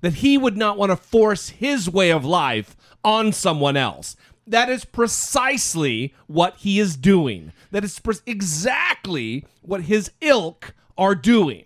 [0.00, 4.16] That he would not want to force his way of life on someone else.
[4.46, 7.52] That is precisely what he is doing.
[7.70, 11.64] That is pre- exactly what his ilk are doing.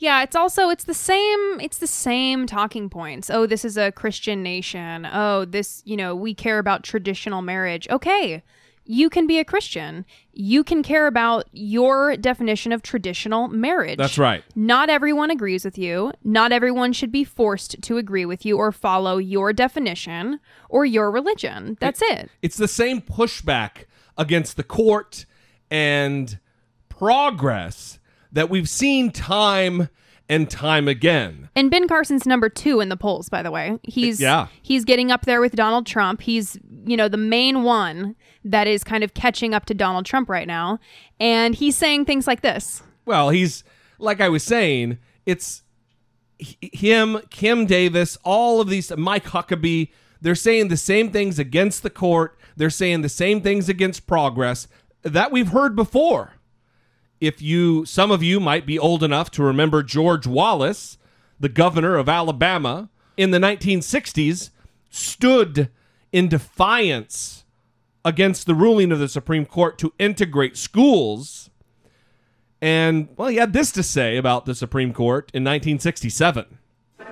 [0.00, 3.28] Yeah, it's also it's the same it's the same talking points.
[3.28, 5.06] Oh, this is a Christian nation.
[5.06, 7.86] Oh, this, you know, we care about traditional marriage.
[7.90, 8.42] Okay.
[8.90, 10.04] You can be a Christian.
[10.32, 13.98] You can care about your definition of traditional marriage.
[13.98, 14.42] That's right.
[14.56, 16.10] Not everyone agrees with you.
[16.24, 21.12] Not everyone should be forced to agree with you or follow your definition or your
[21.12, 21.78] religion.
[21.80, 22.18] That's it.
[22.18, 22.30] it.
[22.42, 23.84] It's the same pushback
[24.18, 25.24] against the court
[25.70, 26.40] and
[26.88, 28.00] progress
[28.32, 29.88] that we've seen time
[30.30, 31.48] and time again.
[31.56, 33.78] And Ben Carson's number 2 in the polls by the way.
[33.82, 34.46] He's yeah.
[34.62, 36.22] he's getting up there with Donald Trump.
[36.22, 40.28] He's, you know, the main one that is kind of catching up to Donald Trump
[40.28, 40.78] right now,
[41.18, 42.82] and he's saying things like this.
[43.04, 43.64] Well, he's
[43.98, 45.62] like I was saying, it's
[46.38, 49.90] him, Kim Davis, all of these Mike Huckabee,
[50.22, 54.68] they're saying the same things against the court they're saying the same things against progress
[55.00, 56.34] that we've heard before.
[57.20, 60.98] If you, some of you might be old enough to remember George Wallace,
[61.38, 64.50] the governor of Alabama in the 1960s,
[64.90, 65.70] stood
[66.12, 67.44] in defiance
[68.04, 71.50] against the ruling of the Supreme Court to integrate schools.
[72.60, 76.58] And, well, he had this to say about the Supreme Court in 1967.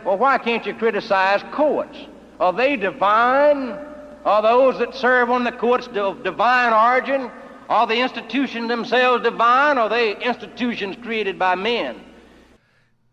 [0.05, 1.99] Well, why can't you criticize courts?
[2.41, 3.79] Are they divine?
[4.25, 7.31] Are those that serve on the courts of divine origin?
[7.69, 9.79] Are the institutions themselves divine?
[9.79, 12.01] Are they institutions created by men?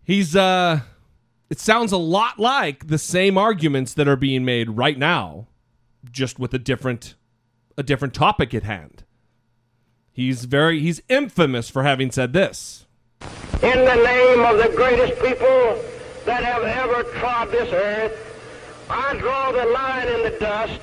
[0.03, 0.81] He's, uh,
[1.49, 5.47] it sounds a lot like the same arguments that are being made right now,
[6.11, 7.15] just with a different,
[7.77, 9.03] a different topic at hand.
[10.11, 12.85] He's very, he's infamous for having said this.
[13.61, 15.81] In the name of the greatest people
[16.25, 18.21] that have ever trod this earth,
[18.89, 20.79] I draw the line in the dust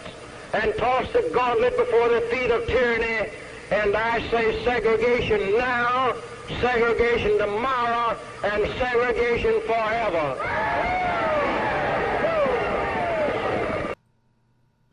[0.53, 3.31] and toss the gauntlet before the feet of tyranny,
[3.71, 6.15] and I say segregation now,
[6.61, 10.37] segregation tomorrow, and segregation forever.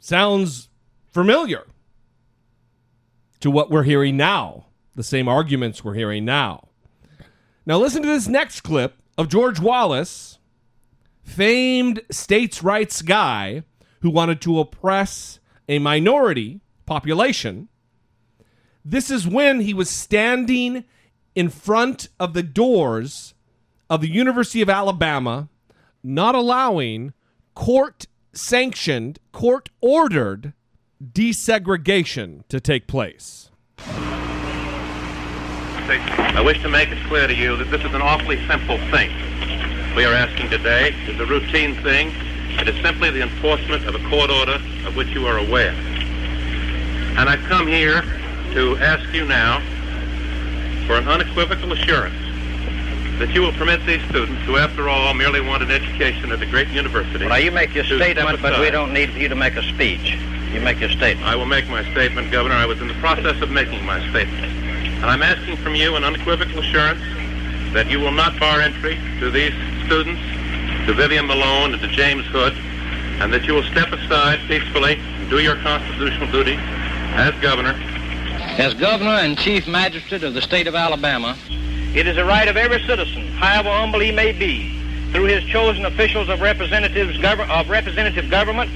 [0.09, 0.69] Sounds
[1.05, 1.67] familiar
[3.41, 6.69] to what we're hearing now, the same arguments we're hearing now.
[7.63, 10.39] Now, listen to this next clip of George Wallace,
[11.21, 13.61] famed states' rights guy
[13.99, 17.67] who wanted to oppress a minority population.
[18.83, 20.85] This is when he was standing
[21.35, 23.35] in front of the doors
[23.91, 25.49] of the University of Alabama,
[26.01, 27.13] not allowing
[27.53, 30.53] court sanctioned, court ordered
[31.03, 33.49] desegregation to take place.
[36.29, 39.09] I wish to make it clear to you that this is an awfully simple thing.
[39.95, 42.13] We are asking today is a routine thing
[42.59, 45.71] It is simply the enforcement of a court order of which you are aware.
[47.17, 48.01] And I come here
[48.53, 49.59] to ask you now
[50.85, 52.28] for an unequivocal assurance
[53.19, 56.45] that you will permit these students, who after all merely want an education at a
[56.45, 57.27] great university.
[57.27, 60.17] Now you make your statement, step but we don't need you to make a speech.
[60.53, 61.27] You make your statement.
[61.27, 62.55] I will make my statement, Governor.
[62.55, 64.45] I was in the process of making my statement.
[64.45, 67.01] And I'm asking from you an unequivocal assurance
[67.73, 69.53] that you will not bar entry to these
[69.85, 70.21] students,
[70.87, 72.53] to Vivian Malone and to James Hood,
[73.21, 77.75] and that you will step aside peacefully and do your constitutional duty as governor.
[78.57, 81.37] As governor and chief magistrate of the state of Alabama,
[81.95, 84.71] it is the right of every citizen, however humble he may be,
[85.11, 88.69] through his chosen officials of representatives of representative government,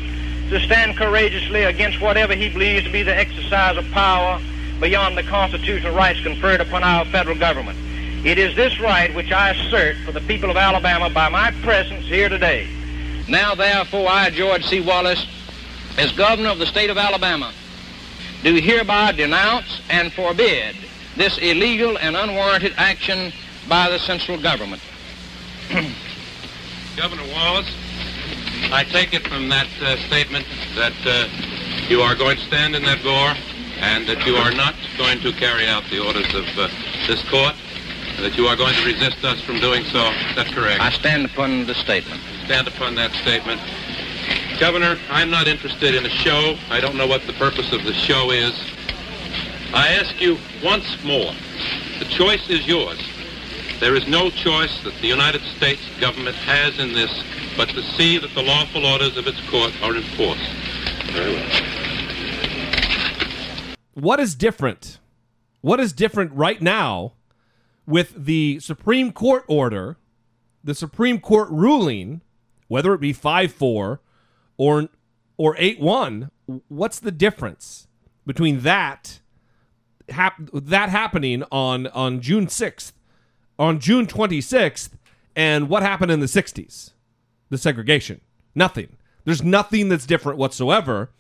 [0.50, 4.42] to stand courageously against whatever he believes to be the exercise of power
[4.80, 7.78] beyond the constitutional rights conferred upon our federal government.
[8.26, 12.06] It is this right which I assert for the people of Alabama by my presence
[12.06, 12.68] here today.
[13.28, 14.82] Now, therefore, I, George C.
[14.82, 15.26] Wallace,
[15.98, 17.54] as governor of the state of Alabama,
[18.44, 20.76] do hereby denounce and forbid
[21.16, 23.32] this illegal and unwarranted action
[23.68, 24.82] by the central government.
[26.98, 27.72] Governor Wallace,
[28.72, 30.46] I take it from that uh, statement
[30.76, 31.28] that uh,
[31.88, 33.34] you are going to stand in that door
[33.80, 36.70] and that you are not going to carry out the orders of uh,
[37.08, 37.56] this court,
[38.16, 40.00] and that you are going to resist us from doing so.
[40.30, 40.80] Is that correct?
[40.80, 42.22] I stand upon the statement.
[42.46, 43.60] Stand upon that statement.
[44.60, 46.56] Governor, I'm not interested in a show.
[46.70, 48.54] I don't know what the purpose of the show is.
[49.74, 51.34] I ask you once more,
[51.98, 53.00] the choice is yours.
[53.80, 57.12] There is no choice that the United States government has in this
[57.58, 60.48] but to see that the lawful orders of its court are enforced.
[61.12, 61.50] Very well.
[63.96, 65.00] What is different?
[65.62, 67.14] What is different right now
[67.88, 69.98] with the Supreme Court order,
[70.64, 72.22] the Supreme Court ruling,
[72.68, 74.00] whether it be 5-4
[74.58, 74.90] or
[75.36, 76.30] or 8-1,
[76.68, 77.88] what's the difference
[78.26, 79.20] between that
[80.10, 82.94] hap- that happening on on June 6th,
[83.58, 84.90] on June 26th
[85.36, 86.92] and what happened in the 60s?
[87.50, 88.22] The segregation.
[88.56, 88.98] Nothing.
[89.26, 91.12] There's nothing that's different whatsoever.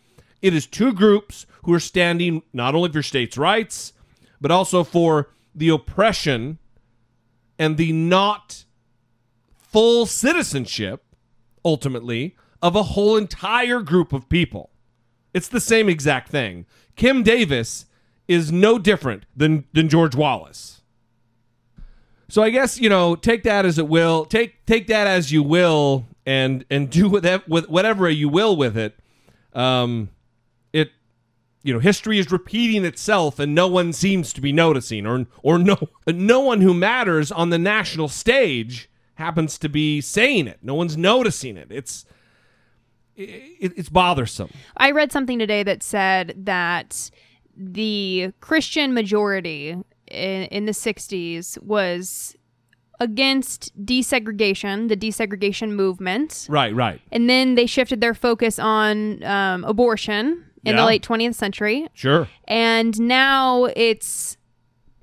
[0.41, 3.93] It is two groups who are standing not only for states' rights,
[4.41, 6.59] but also for the oppression
[7.57, 8.65] and the not
[9.55, 11.03] full citizenship,
[11.63, 14.69] ultimately, of a whole entire group of people.
[15.33, 16.65] It's the same exact thing.
[16.95, 17.85] Kim Davis
[18.27, 20.81] is no different than, than George Wallace.
[22.33, 24.25] So I guess you know, take that as it will.
[24.25, 28.75] Take take that as you will, and and do with with whatever you will with
[28.75, 28.97] it.
[29.53, 30.09] Um,
[30.71, 30.89] it,
[31.61, 35.59] you know, history is repeating itself, and no one seems to be noticing, or or
[35.59, 40.57] no no one who matters on the national stage happens to be saying it.
[40.63, 41.67] No one's noticing it.
[41.69, 42.03] It's
[43.15, 44.49] it, it's bothersome.
[44.75, 47.11] I read something today that said that
[47.55, 52.35] the Christian majority in, in the 60s was
[52.99, 56.47] against desegregation, the desegregation movement.
[56.49, 57.01] Right, right.
[57.11, 61.89] And then they shifted their focus on um, abortion in the late 20th century.
[61.93, 62.27] Sure.
[62.47, 64.37] And now it's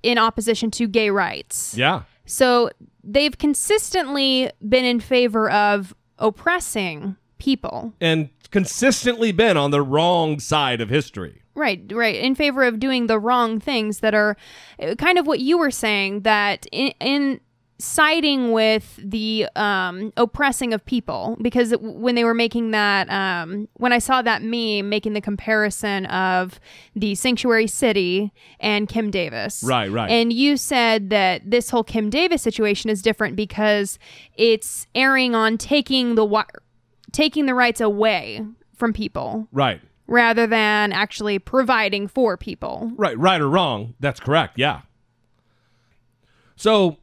[0.02, 1.76] in opposition to gay rights.
[1.76, 2.02] Yeah.
[2.24, 2.70] So
[3.04, 7.92] they've consistently been in favor of oppressing people.
[8.00, 11.39] And consistently been on the wrong side of history.
[11.54, 12.16] Right, right.
[12.16, 14.36] In favor of doing the wrong things that are
[14.80, 17.40] uh, kind of what you were saying that in, in
[17.78, 23.92] siding with the um, oppressing of people, because when they were making that, um, when
[23.92, 26.60] I saw that meme making the comparison of
[26.94, 29.62] the Sanctuary City and Kim Davis.
[29.66, 30.10] Right, right.
[30.10, 33.98] And you said that this whole Kim Davis situation is different because
[34.34, 36.44] it's erring on taking the wi-
[37.12, 38.44] taking the rights away
[38.76, 39.80] from people Right.
[40.10, 42.92] Rather than actually providing for people.
[42.96, 43.94] Right, right or wrong.
[44.00, 44.58] That's correct.
[44.58, 44.82] Yeah.
[46.56, 46.98] So,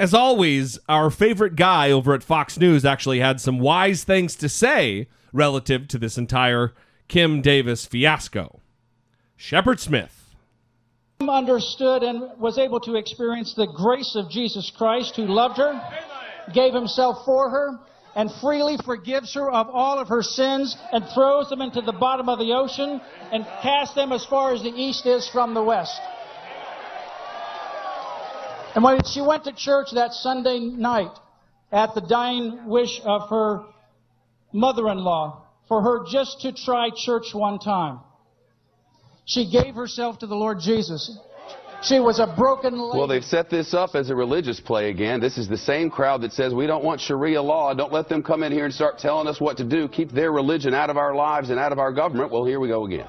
[0.00, 4.48] as always, our favorite guy over at Fox News actually had some wise things to
[4.48, 6.72] say relative to this entire
[7.08, 8.60] Kim Davis fiasco.
[9.36, 10.34] Shepard Smith.
[11.20, 15.78] understood and was able to experience the grace of Jesus Christ, who loved her,
[16.54, 17.78] gave himself for her,
[18.16, 22.30] and freely forgives her of all of her sins and throws them into the bottom
[22.30, 22.98] of the ocean
[23.30, 26.00] and casts them as far as the east is from the west.
[28.74, 31.12] And when she went to church that Sunday night
[31.70, 33.64] at the dying wish of her
[34.50, 38.00] mother in law for her just to try church one time,
[39.26, 41.18] she gave herself to the Lord Jesus.
[41.86, 42.98] She was a broken lady.
[42.98, 45.20] Well, they've set this up as a religious play again.
[45.20, 47.74] This is the same crowd that says we don't want Sharia law.
[47.74, 49.86] Don't let them come in here and start telling us what to do.
[49.88, 52.32] Keep their religion out of our lives and out of our government.
[52.32, 53.06] Well, here we go again.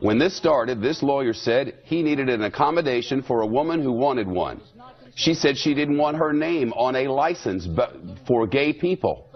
[0.00, 4.28] When this started, this lawyer said he needed an accommodation for a woman who wanted
[4.28, 4.60] one.
[5.16, 7.66] She said she didn't want her name on a license
[8.28, 9.27] for gay people.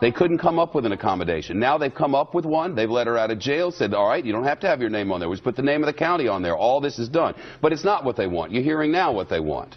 [0.00, 1.58] They couldn't come up with an accommodation.
[1.58, 2.74] Now they've come up with one.
[2.74, 4.88] They've let her out of jail, said, all right, you don't have to have your
[4.88, 5.28] name on there.
[5.28, 6.56] We put the name of the county on there.
[6.56, 7.34] All this is done.
[7.60, 8.52] But it's not what they want.
[8.52, 9.76] You're hearing now what they want.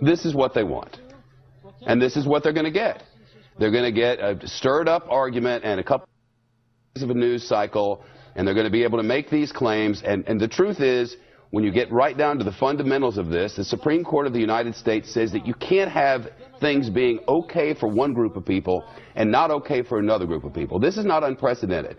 [0.00, 0.98] This is what they want.
[1.86, 3.02] And this is what they're going to get.
[3.58, 6.08] They're going to get a stirred up argument and a couple
[6.96, 10.02] of a news cycle, and they're going to be able to make these claims.
[10.04, 11.16] And, and the truth is,
[11.52, 14.40] when you get right down to the fundamentals of this, the Supreme Court of the
[14.40, 16.28] United States says that you can't have
[16.60, 18.82] things being okay for one group of people
[19.16, 20.80] and not okay for another group of people.
[20.80, 21.98] This is not unprecedented.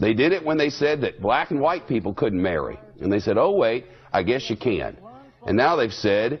[0.00, 2.80] They did it when they said that black and white people couldn't marry.
[2.98, 4.96] And they said, oh, wait, I guess you can.
[5.46, 6.40] And now they've said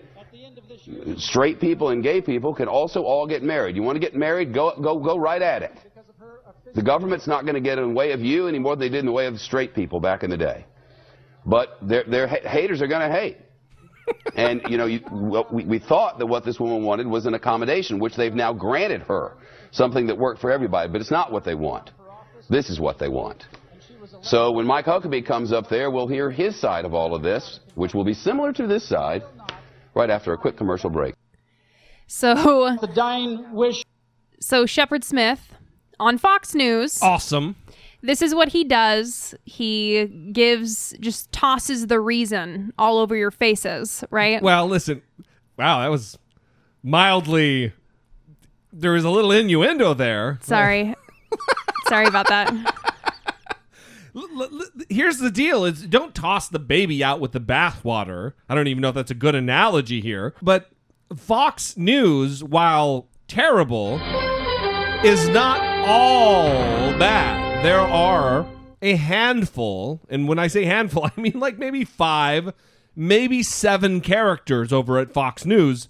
[1.18, 3.76] straight people and gay people can also all get married.
[3.76, 4.54] You want to get married?
[4.54, 5.72] Go, go, go right at it.
[6.74, 8.88] The government's not going to get in the way of you any more than they
[8.88, 10.64] did in the way of straight people back in the day.
[11.46, 13.38] But their, their haters are going to hate.
[14.36, 15.00] and, you know, you,
[15.52, 19.02] we, we thought that what this woman wanted was an accommodation, which they've now granted
[19.02, 19.36] her,
[19.70, 20.90] something that worked for everybody.
[20.90, 21.90] But it's not what they want.
[22.48, 23.44] This is what they want.
[24.22, 27.60] So when Mike Huckabee comes up there, we'll hear his side of all of this,
[27.74, 29.22] which will be similar to this side,
[29.94, 31.14] right after a quick commercial break.
[32.06, 32.34] So
[32.80, 33.82] the dying wish.
[34.40, 35.40] So Shepard Smith
[35.98, 36.98] on Fox News.
[37.02, 37.56] Awesome.
[38.04, 39.34] This is what he does.
[39.46, 44.42] He gives, just tosses the reason all over your faces, right?
[44.42, 45.00] Well, listen.
[45.56, 46.18] Wow, that was
[46.82, 47.72] mildly.
[48.74, 50.38] There was a little innuendo there.
[50.42, 50.94] Sorry.
[51.88, 52.52] Sorry about that.
[54.90, 58.34] Here's the deal: is don't toss the baby out with the bathwater.
[58.50, 60.70] I don't even know if that's a good analogy here, but
[61.16, 63.98] Fox News, while terrible,
[65.02, 67.43] is not all bad.
[67.64, 68.46] There are
[68.82, 72.52] a handful, and when I say handful, I mean like maybe five,
[72.94, 75.88] maybe seven characters over at Fox News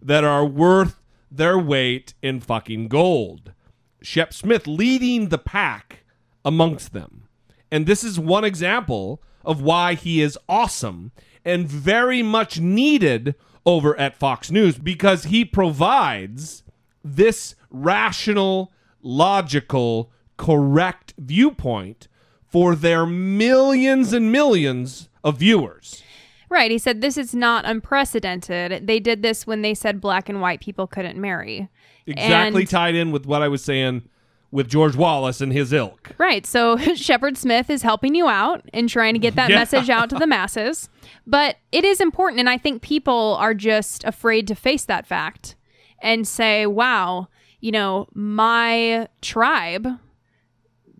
[0.00, 3.52] that are worth their weight in fucking gold.
[4.00, 6.04] Shep Smith leading the pack
[6.42, 7.28] amongst them.
[7.70, 11.12] And this is one example of why he is awesome
[11.44, 13.34] and very much needed
[13.66, 16.62] over at Fox News because he provides
[17.04, 20.10] this rational, logical,
[20.44, 22.08] correct viewpoint
[22.48, 26.02] for their millions and millions of viewers.
[26.48, 26.70] Right.
[26.70, 28.86] He said this is not unprecedented.
[28.86, 31.68] They did this when they said black and white people couldn't marry.
[32.06, 34.08] Exactly And- tied in with what I was saying
[34.50, 36.10] with George Wallace and his ilk.
[36.18, 36.44] Right.
[36.46, 39.56] So Shepard Smith is helping you out and trying to get that Yeah.
[39.58, 40.88] message out to the masses.
[41.26, 42.40] But it is important.
[42.40, 45.54] And I think people are just afraid to face that fact
[46.02, 47.28] and say, wow,
[47.60, 49.86] you know, my tribe,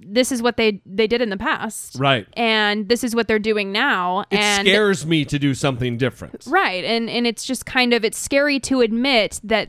[0.03, 1.97] this is what they, they did in the past.
[1.99, 2.27] Right.
[2.35, 4.21] And this is what they're doing now.
[4.31, 6.45] It and scares me to do something different.
[6.47, 6.85] Right.
[6.85, 9.69] And and it's just kind of it's scary to admit that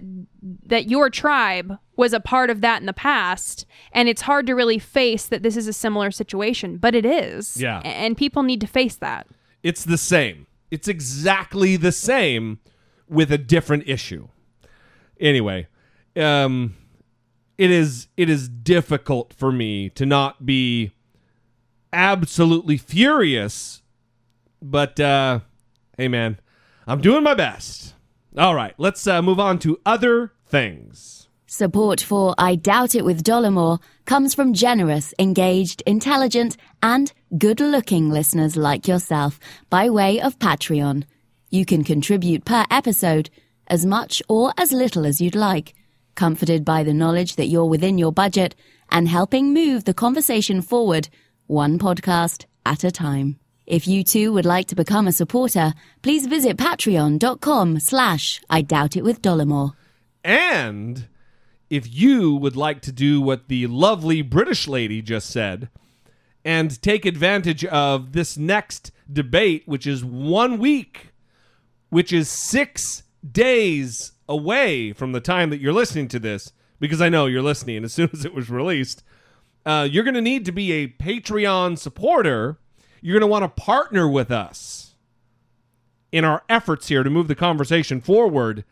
[0.66, 4.54] that your tribe was a part of that in the past and it's hard to
[4.54, 7.62] really face that this is a similar situation, but it is.
[7.62, 7.80] Yeah.
[7.84, 9.28] And people need to face that.
[9.64, 10.48] It's the same.
[10.72, 12.60] It's exactly the same
[13.08, 14.30] with a different issue.
[15.20, 15.68] Anyway,
[16.16, 16.76] um
[17.62, 20.94] it is it is difficult for me to not be
[21.94, 23.84] absolutely furious,
[24.64, 25.42] but uh
[25.96, 26.40] hey man,
[26.88, 27.94] I'm doing my best.
[28.36, 31.28] All right, let's uh, move on to other things.
[31.46, 38.10] Support for I Doubt It with Dollemore comes from generous, engaged, intelligent, and good looking
[38.10, 39.40] listeners like yourself
[39.70, 41.04] by way of Patreon.
[41.52, 43.30] You can contribute per episode
[43.68, 45.76] as much or as little as you'd like,
[46.16, 48.56] comforted by the knowledge that you're within your budget
[48.90, 51.10] and helping move the conversation forward
[51.48, 53.38] one podcast at a time.
[53.66, 58.98] If you too would like to become a supporter, please visit patreon.com slash I Doubt
[58.98, 59.74] It with Dollemore.
[60.24, 61.08] And
[61.70, 65.70] if you would like to do what the lovely British lady just said
[66.44, 71.14] and take advantage of this next debate, which is one week,
[71.90, 77.10] which is six days away from the time that you're listening to this, because I
[77.10, 79.04] know you're listening as soon as it was released,
[79.66, 82.58] uh, you're going to need to be a Patreon supporter.
[83.02, 84.96] You're going to want to partner with us
[86.12, 88.64] in our efforts here to move the conversation forward.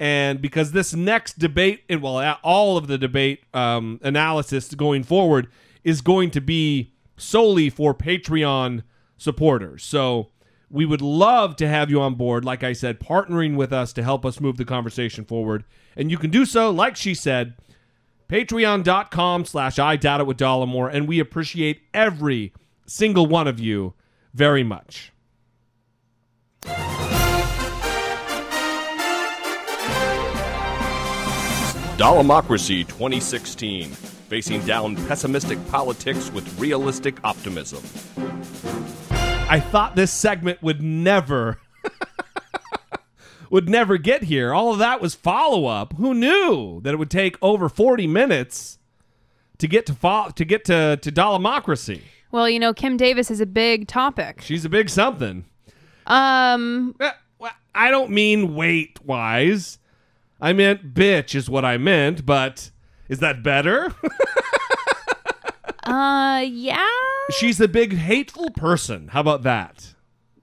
[0.00, 5.48] And because this next debate, and well, all of the debate um, analysis going forward
[5.84, 8.82] is going to be solely for Patreon
[9.16, 9.84] supporters.
[9.84, 10.30] So
[10.72, 14.02] We would love to have you on board, like I said, partnering with us to
[14.02, 15.64] help us move the conversation forward.
[15.96, 17.56] And you can do so, like she said,
[18.30, 20.90] patreon.com slash I doubt it with Dollemore.
[20.90, 22.54] And we appreciate every
[22.86, 23.92] single one of you
[24.32, 25.12] very much.
[31.98, 37.82] Dollemocracy 2016, facing down pessimistic politics with realistic optimism.
[39.52, 41.58] I thought this segment would never
[43.50, 44.54] would never get here.
[44.54, 45.92] All of that was follow up.
[45.98, 48.78] Who knew that it would take over 40 minutes
[49.58, 52.00] to get to fo- to get to to Dollemocracy?
[52.30, 54.40] Well, you know, Kim Davis is a big topic.
[54.40, 55.44] She's a big something.
[56.06, 56.96] Um,
[57.74, 59.78] I don't mean weight wise.
[60.40, 62.70] I meant bitch is what I meant, but
[63.10, 63.94] is that better?
[65.92, 66.86] uh, yeah.
[67.30, 69.08] She's a big hateful person.
[69.08, 69.94] How about that?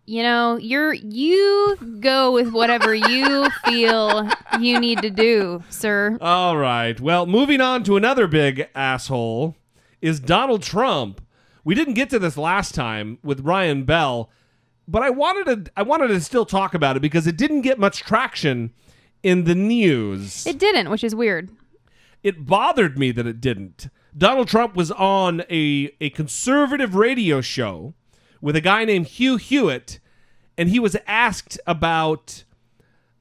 [0.05, 4.27] You know, you're you go with whatever you feel
[4.59, 6.17] you need to do, sir.
[6.19, 6.99] All right.
[6.99, 9.55] Well, moving on to another big asshole
[10.01, 11.21] is Donald Trump.
[11.63, 14.31] We didn't get to this last time with Ryan Bell,
[14.87, 17.77] but I wanted to I wanted to still talk about it because it didn't get
[17.77, 18.71] much traction
[19.21, 20.47] in the news.
[20.47, 21.51] It didn't, which is weird.
[22.23, 23.89] It bothered me that it didn't.
[24.17, 27.93] Donald Trump was on a, a conservative radio show
[28.41, 29.99] with a guy named Hugh Hewitt,
[30.57, 32.43] and he was asked about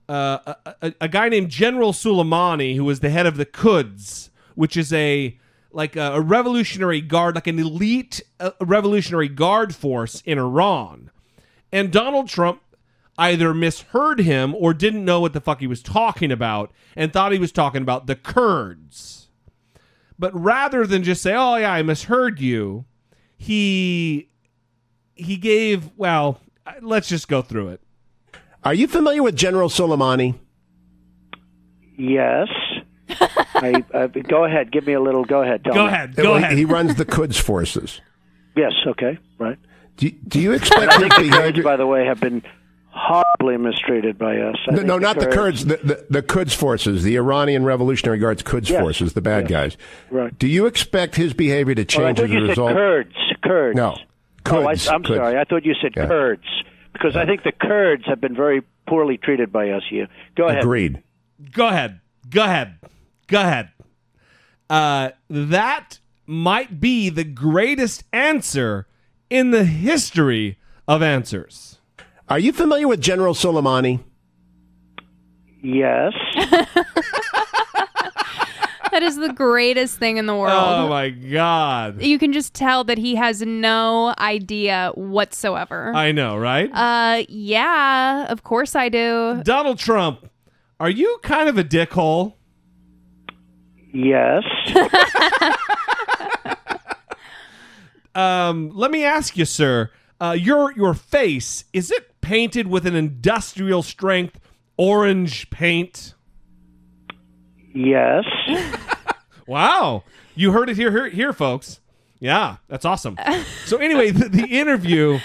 [0.09, 4.31] uh, a, a, a guy named General Soleimani, who was the head of the Quds,
[4.55, 5.39] which is a
[5.71, 11.11] like a, a revolutionary guard, like an elite uh, revolutionary guard force in Iran.
[11.71, 12.63] And Donald Trump
[13.19, 17.33] either misheard him or didn't know what the fuck he was talking about and thought
[17.33, 19.28] he was talking about the Kurds.
[20.19, 22.85] But rather than just say, "Oh yeah, I misheard you,"
[23.37, 24.29] he
[25.15, 26.41] he gave well,
[26.83, 27.81] let's just go through it.
[28.65, 30.35] Are you familiar with General Soleimani?
[31.97, 32.49] Yes.
[33.55, 34.71] I, uh, go ahead.
[34.71, 35.25] Give me a little.
[35.25, 35.63] Go ahead.
[35.65, 35.87] Go me.
[35.87, 36.15] ahead.
[36.17, 36.59] Go He- ahead.
[36.59, 38.01] He runs the Quds forces.
[38.57, 38.73] Yes.
[38.87, 39.19] Okay.
[39.39, 39.59] Right.
[39.97, 41.63] Do, do you expect I his the behavior?
[41.63, 42.43] by the way, have been
[42.91, 44.57] horribly mistreated by us.
[44.67, 45.65] I No, think no, not the Kurds.
[45.67, 48.81] The, the, the Quds forces, the Iranian Revolutionary Guards Quds Yes.
[48.81, 49.77] forces, the bad guys.
[50.11, 50.37] Right.
[50.39, 52.73] Do you expect his behavior to Oh, change thought as a you said result?
[52.73, 53.15] Kurds.
[53.45, 53.77] Kurds.
[53.77, 53.97] No.
[54.47, 55.17] Oh, I, Kurds, I'm Kurds.
[55.19, 55.39] sorry.
[55.39, 56.07] I thought you said Yeah.
[56.07, 56.45] Kurds
[56.93, 59.83] because I think the Kurds have been very poorly treated by us.
[59.91, 60.63] You go ahead.
[60.63, 61.03] Agreed.
[61.53, 62.01] Go ahead.
[62.31, 62.75] Go ahead.
[63.29, 63.69] Go ahead.
[64.71, 68.87] Uh, that might be the greatest answer
[69.31, 71.78] in the history of answers.
[72.29, 74.01] Are you familiar with General Soleimani?
[75.63, 76.13] Yes.
[78.91, 80.51] That is the greatest thing in the world.
[80.53, 82.01] Oh my god.
[82.03, 85.93] You can just tell that he has no idea whatsoever.
[85.95, 86.69] I know, right?
[86.73, 89.43] uh, yeah, of course I do.
[89.45, 90.29] Donald Trump,
[90.81, 92.35] are you kind of a dickhole?
[93.93, 94.43] Yes.
[98.15, 99.91] Um, let me ask you, sir.
[100.21, 104.39] Uh, your your face is it painted with an industrial strength
[104.77, 106.15] orange paint?
[107.75, 108.25] Yes.
[109.47, 110.05] Wow,
[110.35, 111.81] you heard it here, here, here, folks.
[112.21, 113.17] Yeah, that's awesome.
[113.65, 115.21] So anyway, the, the interview,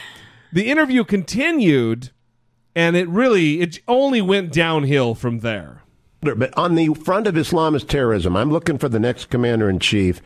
[0.53, 2.11] the interview continued,
[2.73, 5.83] and it really it only went downhill from there.
[6.21, 10.21] But on the front of Islamist terrorism, I'm looking for the next commander in chief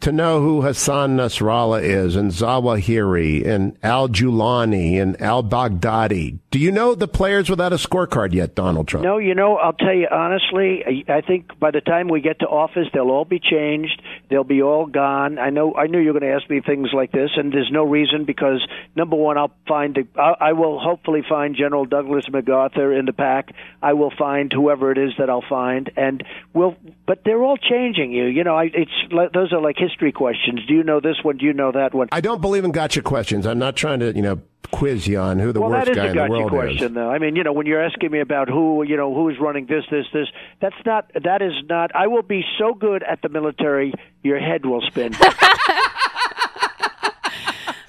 [0.00, 6.38] to know who Hassan Nasrallah is, and Zawahiri, and Al Julani, and Al Baghdadi.
[6.50, 9.04] Do you know the players without a scorecard yet, Donald Trump?
[9.04, 11.04] No, you know, I'll tell you honestly.
[11.08, 14.02] I think by the time we get to office, they'll all be changed.
[14.28, 15.38] They'll be all gone.
[15.38, 15.74] I know.
[15.74, 18.24] I knew you were going to ask me things like this, and there's no reason
[18.24, 19.94] because number one, I'll find.
[19.94, 23.54] The, I, I will hopefully find General Douglas MacArthur in the pack.
[23.82, 26.22] I will find whoever it is that I'll find, and
[26.52, 26.76] we'll.
[27.06, 28.26] But they're all changing you.
[28.26, 30.60] You know, I, it's those are like history questions.
[30.66, 31.38] Do you know this one?
[31.38, 32.08] Do you know that one?
[32.12, 33.46] I don't believe in gotcha questions.
[33.46, 35.96] I'm not trying to, you know, quiz you on who the well, worst that is
[35.96, 36.94] guy a in the gotcha world question, is.
[36.94, 37.10] though.
[37.10, 39.84] I mean, you know, when you're asking me about who, you know, who's running this,
[39.90, 40.28] this, this,
[40.60, 41.10] that's not.
[41.22, 41.94] That is not.
[41.94, 45.14] I will be so good at the military, your head will spin.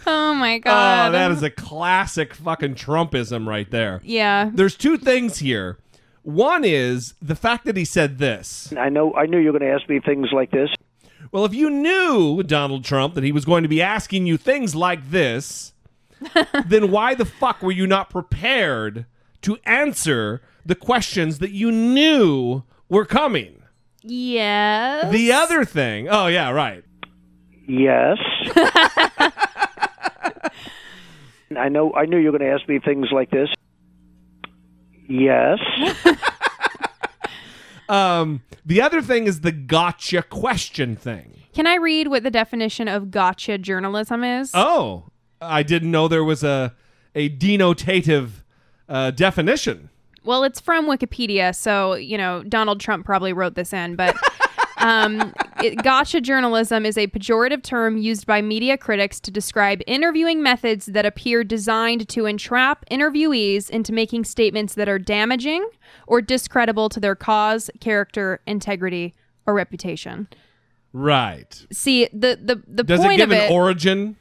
[0.08, 1.10] Oh my god.
[1.10, 4.02] Oh, that is a classic fucking Trumpism right there.
[4.04, 4.50] Yeah.
[4.54, 5.78] There's two things here.
[6.24, 8.74] One is the fact that he said this.
[8.78, 9.14] I know.
[9.14, 10.70] I knew you were going to ask me things like this.
[11.32, 14.76] Well, if you knew Donald Trump that he was going to be asking you things
[14.76, 15.74] like this,
[16.68, 19.06] then why the fuck were you not prepared
[19.42, 23.64] to answer the questions that you knew were coming?
[24.04, 25.12] Yes.
[25.12, 26.84] The other thing, oh yeah, right.
[27.68, 28.18] Yes.
[31.58, 31.94] I know.
[31.94, 33.50] I knew you were going to ask me things like this.
[35.12, 35.60] Yes.
[37.92, 41.42] Um, the other thing is the gotcha question thing.
[41.54, 44.52] Can I read what the definition of gotcha journalism is?
[44.54, 45.10] Oh,
[45.42, 46.74] I didn't know there was a
[47.16, 48.30] a denotative
[48.88, 49.90] uh, definition.
[50.24, 54.16] Well, it's from Wikipedia, so you know Donald Trump probably wrote this in, but
[54.78, 55.34] um,
[55.64, 60.88] it, gotcha journalism is a pejorative term used by media critics to describe interviewing methods
[60.88, 65.68] that appear designed to entrap interviewees into making statements that are damaging
[66.08, 69.14] or discreditable to their cause, character, integrity,
[69.46, 70.28] or reputation.
[70.94, 71.66] Right.
[71.72, 73.52] See, the the the Does it point give of an it.
[73.52, 74.18] origin,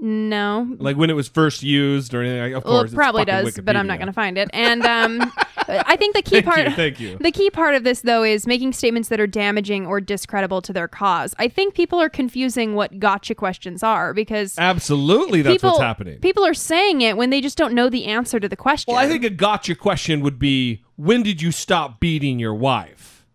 [0.00, 2.40] no, like when it was first used or anything?
[2.40, 4.48] Like, Of well, course, it probably does, but I'm not going to find it.
[4.52, 5.32] And um,
[5.68, 7.18] I think the key Thank part, you, thank you.
[7.18, 10.72] the key part of this though is making statements that are damaging or discreditable to
[10.72, 11.34] their cause.
[11.38, 16.18] I think people are confusing what gotcha questions are because Absolutely, that's people, what's happening.
[16.20, 18.94] People are saying it when they just don't know the answer to the question.
[18.94, 23.26] Well, I think a gotcha question would be when did you stop beating your wife?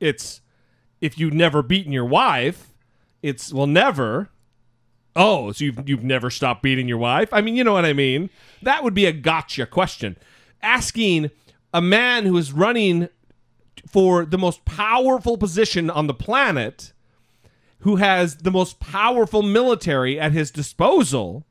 [0.00, 0.40] It's
[1.00, 2.72] if you've never beaten your wife,
[3.22, 4.30] it's well never.
[5.16, 7.28] Oh, so you've you've never stopped beating your wife?
[7.32, 8.30] I mean, you know what I mean?
[8.62, 10.16] That would be a gotcha question.
[10.62, 11.30] Asking
[11.72, 13.08] a man who is running
[13.88, 16.92] for the most powerful position on the planet,
[17.80, 21.44] who has the most powerful military at his disposal,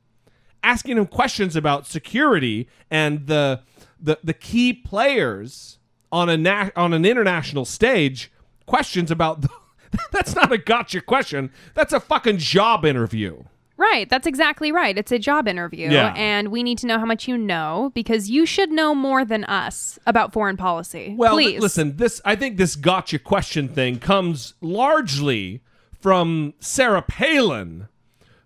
[0.62, 3.62] asking him questions about security and the
[4.00, 5.78] the, the key players
[6.12, 8.30] on a na- on an international stage
[8.66, 9.48] questions about the,
[10.12, 13.42] that's not a gotcha question that's a fucking job interview
[13.76, 14.96] Right, that's exactly right.
[14.96, 16.14] It's a job interview, Yeah.
[16.16, 19.42] and we need to know how much you know because you should know more than
[19.44, 21.14] us about foreign policy.
[21.18, 21.60] well Please.
[21.60, 25.60] listen this i think this gotcha question thing comes largely
[26.00, 27.88] from sarah palin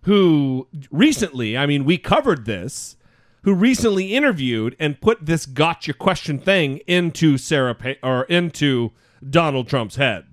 [0.03, 2.95] who recently i mean we covered this
[3.43, 8.91] who recently interviewed and put this gotcha question thing into sarah pa- or into
[9.29, 10.25] donald trump's head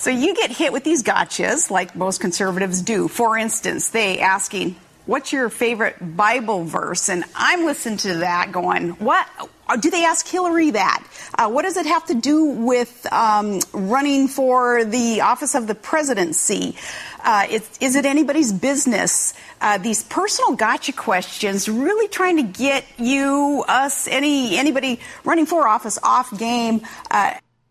[0.00, 3.06] So you get hit with these gotchas like most conservatives do.
[3.06, 8.92] For instance, they asking, "What's your favorite Bible verse?" And I'm listening to that, going,
[8.92, 9.26] "What?
[9.68, 11.04] Uh, Do they ask Hillary that?
[11.38, 15.74] Uh, what does it have to do with um, running for the office of the
[15.74, 16.76] presidency?
[17.22, 19.34] Uh, it's, is it anybody's business?
[19.60, 25.68] Uh, these personal gotcha questions, really trying to get you, us, any anybody running for
[25.68, 26.80] office off game."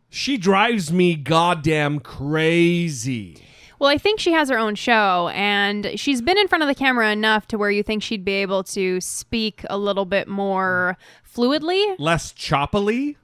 [0.10, 3.44] She drives me goddamn crazy.
[3.78, 6.76] Well, I think she has her own show, and she's been in front of the
[6.76, 10.98] camera enough to where you think she'd be able to speak a little bit more
[11.26, 13.16] fluidly, Less choppily?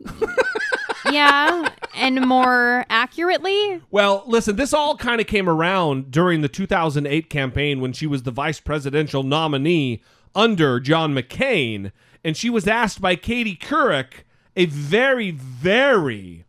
[1.12, 3.82] yeah, and more accurately.
[3.92, 8.24] Well, listen, this all kind of came around during the 2008 campaign when she was
[8.24, 10.02] the vice presidential nominee
[10.34, 11.92] under John McCain,
[12.24, 14.24] and she was asked by Katie Couric
[14.56, 16.45] a very, very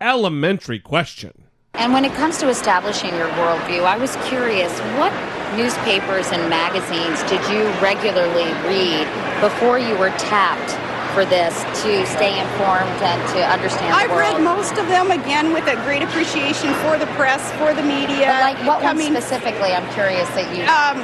[0.00, 1.44] elementary question.
[1.74, 5.12] And when it comes to establishing your worldview, I was curious what
[5.56, 9.06] newspapers and magazines did you regularly read
[9.40, 10.74] before you were tapped
[11.14, 14.20] for this to stay informed and to understand I've world?
[14.20, 18.26] read most of them again with a great appreciation for the press, for the media.
[18.26, 19.70] But like what one coming, specifically?
[19.72, 20.66] I'm curious that you.
[20.66, 20.98] Um,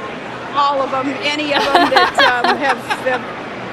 [0.55, 2.15] all of them, any of them that
[2.47, 3.23] um, have, have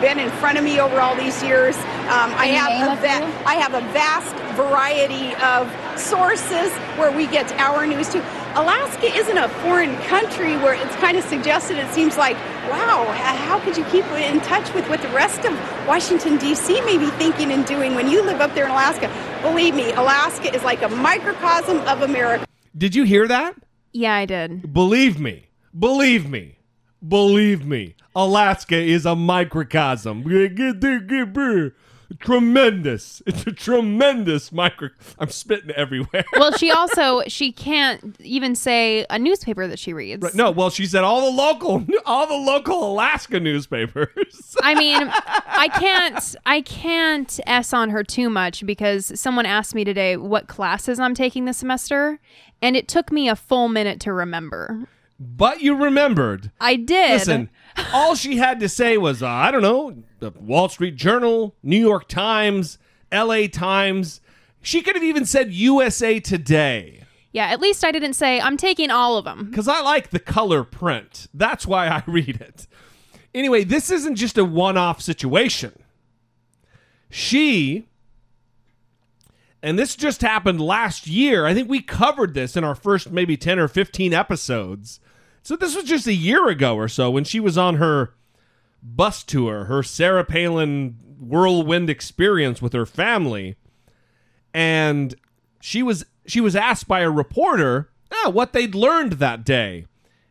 [0.03, 1.77] been in front of me over all these years.
[2.11, 5.71] Um, I Can you name have a a va- I have a vast variety of
[5.99, 8.23] sources where we get our news too.
[8.55, 11.79] Alaska isn't a foreign country where it's kind of suggested.
[11.79, 12.37] It seems like,
[12.69, 15.53] wow, how could you keep in touch with what the rest of
[15.87, 16.81] Washington D.C.
[16.83, 19.11] may be thinking and doing when you live up there in Alaska?
[19.41, 22.47] Believe me, Alaska is like a microcosm of America.
[22.77, 23.55] Did you hear that?
[23.93, 24.73] Yeah, I did.
[24.73, 25.49] Believe me.
[25.79, 26.59] Believe me.
[27.07, 27.95] Believe me.
[28.15, 30.23] Alaska is a microcosm.
[32.21, 33.23] Tremendous.
[33.27, 34.91] It's a tremendous micro.
[35.19, 36.25] I'm spitting everywhere.
[36.35, 40.23] Well, she also she can't even say a newspaper that she reads.
[40.23, 44.57] Right, no, well, she said all the local, all the local Alaska newspapers.
[44.63, 49.85] I mean, I can't I can't s on her too much because someone asked me
[49.85, 52.19] today what classes I'm taking this semester,
[52.61, 54.89] and it took me a full minute to remember.
[55.19, 56.51] But you remembered.
[56.61, 57.13] I did.
[57.13, 57.51] Listen,
[57.93, 61.79] all she had to say was, uh, I don't know, the Wall Street Journal, New
[61.79, 62.79] York Times,
[63.11, 63.49] L.A.
[63.49, 64.21] Times.
[64.61, 67.05] She could have even said USA Today.
[67.33, 69.49] Yeah, at least I didn't say I'm taking all of them.
[69.51, 71.29] Because I like the color print.
[71.33, 72.67] That's why I read it.
[73.35, 75.73] Anyway, this isn't just a one off situation.
[77.09, 77.87] She,
[79.63, 81.47] and this just happened last year.
[81.47, 85.01] I think we covered this in our first maybe 10 or 15 episodes.
[85.43, 88.15] So this was just a year ago or so when she was on her
[88.83, 93.57] bus tour, her Sarah Palin whirlwind experience with her family,
[94.55, 95.15] and
[95.61, 99.87] she was she was asked by a reporter ah, what they'd learned that day,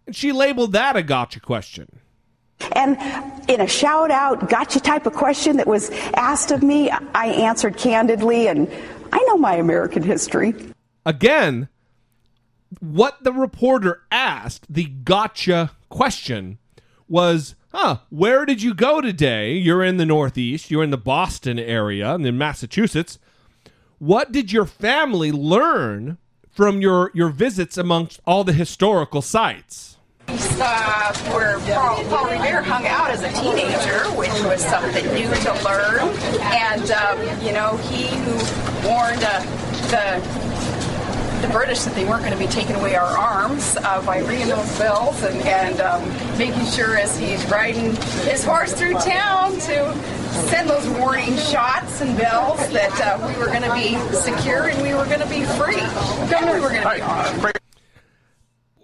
[0.05, 1.99] and she labeled that a gotcha question.
[2.73, 2.97] And
[3.49, 7.75] in a shout out, gotcha type of question that was asked of me, I answered
[7.75, 8.71] candidly, and
[9.11, 10.53] I know my American history.
[11.05, 11.67] Again,
[12.79, 16.57] what the reporter asked, the gotcha question,
[17.07, 19.53] was, huh, where did you go today?
[19.53, 23.19] You're in the Northeast, you're in the Boston area, and in Massachusetts.
[23.99, 26.17] What did your family learn
[26.49, 29.97] from your, your visits amongst all the historical sites?
[30.27, 35.63] Uh, where Paul, Paul Revere hung out as a teenager, which was something new to
[35.63, 35.99] learn.
[36.41, 38.31] And, um, you know, he who
[38.87, 39.41] warned uh,
[39.89, 40.40] the
[41.41, 44.47] the British that they weren't going to be taking away our arms uh, by ringing
[44.47, 49.93] those bells and, and um, making sure as he's riding his horse through town to
[50.49, 54.81] send those warning shots and bells that uh, we were going to be secure and
[54.81, 55.79] we were going to be free.
[55.79, 57.59] And we were going to be armed.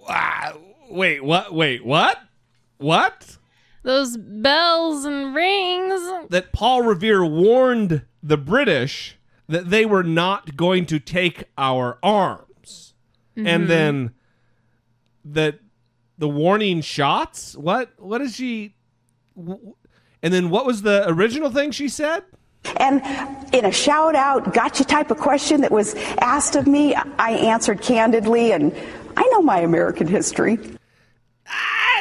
[0.07, 0.59] Wow.
[0.89, 1.53] Wait, what?
[1.53, 2.17] Wait, what?
[2.77, 3.37] What?
[3.83, 6.01] Those bells and rings.
[6.29, 12.46] That Paul Revere warned the British that they were not going to take our arms.
[13.37, 13.47] Mhm.
[13.47, 14.11] And then
[15.25, 15.59] that
[16.17, 17.55] the warning shots?
[17.55, 18.73] What what is she
[20.23, 22.23] And then what was the original thing she said?
[22.77, 23.01] And
[23.53, 27.81] in a shout out, gotcha type of question that was asked of me, I answered
[27.81, 28.75] candidly, and
[29.15, 30.57] I know my American history.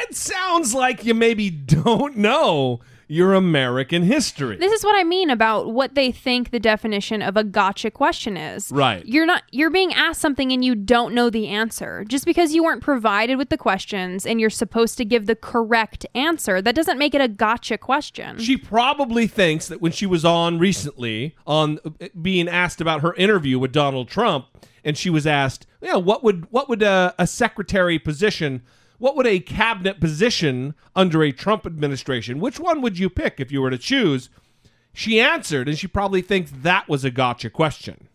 [0.09, 4.57] It sounds like you maybe don't know your American history.
[4.57, 8.35] This is what I mean about what they think the definition of a gotcha question
[8.35, 8.71] is.
[8.71, 9.05] Right.
[9.05, 12.03] You're not you're being asked something and you don't know the answer.
[12.07, 16.05] Just because you weren't provided with the questions and you're supposed to give the correct
[16.13, 18.39] answer, that doesn't make it a gotcha question.
[18.39, 23.13] She probably thinks that when she was on recently on uh, being asked about her
[23.15, 24.47] interview with Donald Trump
[24.83, 28.63] and she was asked, you know, what would what would a, a secretary position
[28.97, 32.39] what would a cabinet position under a Trump administration?
[32.39, 34.29] Which one would you pick if you were to choose?
[34.93, 38.07] She answered, and she probably thinks that was a gotcha question.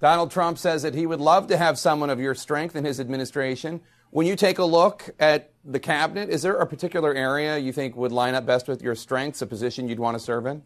[0.00, 3.00] Donald Trump says that he would love to have someone of your strength in his
[3.00, 3.80] administration.
[4.10, 7.96] When you take a look at the cabinet, is there a particular area you think
[7.96, 10.62] would line up best with your strengths, a position you'd want to serve in?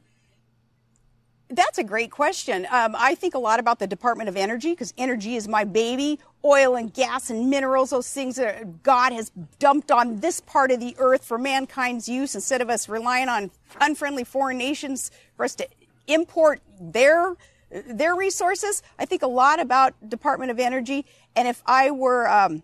[1.50, 2.66] That's a great question.
[2.70, 6.18] Um, I think a lot about the Department of Energy because energy is my baby.
[6.44, 10.80] Oil and gas and minerals, those things that God has dumped on this part of
[10.80, 15.54] the earth for mankind's use instead of us relying on unfriendly foreign nations for us
[15.56, 15.68] to
[16.06, 17.36] import their
[17.70, 18.82] their resources.
[18.98, 22.62] I think a lot about Department of Energy, and if I were um,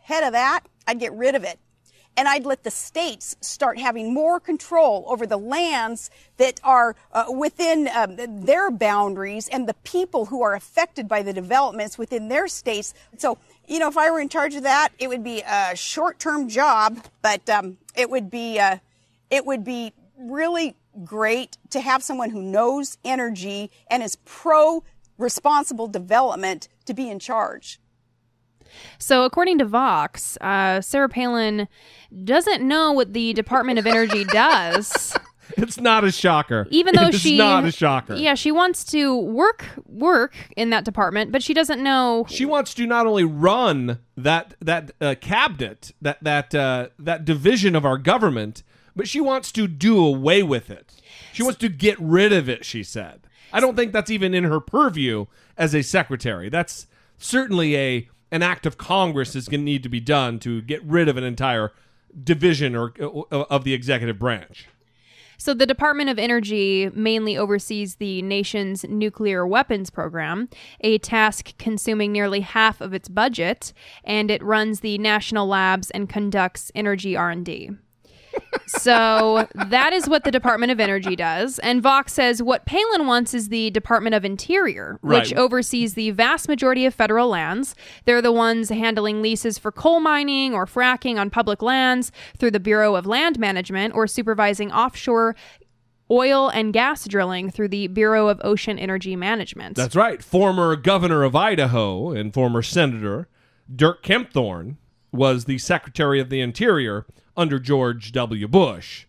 [0.00, 1.58] head of that, I'd get rid of it
[2.16, 7.26] and I'd let the states start having more control over the lands that are uh,
[7.30, 12.48] within um, their boundaries and the people who are affected by the developments within their
[12.48, 12.92] states.
[13.16, 16.48] So, you know, if I were in charge of that, it would be a short-term
[16.48, 18.78] job, but um, it would be uh,
[19.30, 24.82] it would be really great to have someone who knows energy and is pro
[25.16, 27.78] responsible development to be in charge.
[28.98, 31.68] So, according to Vox, uh, Sarah Palin
[32.24, 35.16] doesn't know what the Department of Energy does.
[35.56, 36.66] It's not a shocker.
[36.70, 38.14] Even though it's she not a shocker.
[38.14, 42.74] Yeah, she wants to work work in that department, but she doesn't know She wants
[42.74, 47.98] to not only run that that uh, cabinet, that that uh, that division of our
[47.98, 48.62] government,
[48.94, 50.94] but she wants to do away with it.
[51.32, 52.64] She wants to get rid of it.
[52.64, 53.22] She said.
[53.52, 56.48] I don't think that's even in her purview as a secretary.
[56.48, 56.86] That's
[57.18, 60.82] certainly a an act of Congress is going to need to be done to get
[60.84, 61.72] rid of an entire
[62.22, 64.66] division or uh, of the executive branch.
[65.36, 70.50] So, the Department of Energy mainly oversees the nation's nuclear weapons program,
[70.82, 73.72] a task consuming nearly half of its budget,
[74.04, 77.70] and it runs the national labs and conducts energy R&D.
[78.66, 81.58] So that is what the Department of Energy does.
[81.60, 86.48] And Vox says what Palin wants is the Department of Interior, which oversees the vast
[86.48, 87.74] majority of federal lands.
[88.04, 92.60] They're the ones handling leases for coal mining or fracking on public lands through the
[92.60, 95.36] Bureau of Land Management or supervising offshore
[96.10, 99.76] oil and gas drilling through the Bureau of Ocean Energy Management.
[99.76, 100.22] That's right.
[100.22, 103.28] Former governor of Idaho and former senator
[103.74, 104.76] Dirk Kempthorne
[105.12, 107.06] was the Secretary of the Interior
[107.40, 108.46] under George W.
[108.46, 109.06] Bush.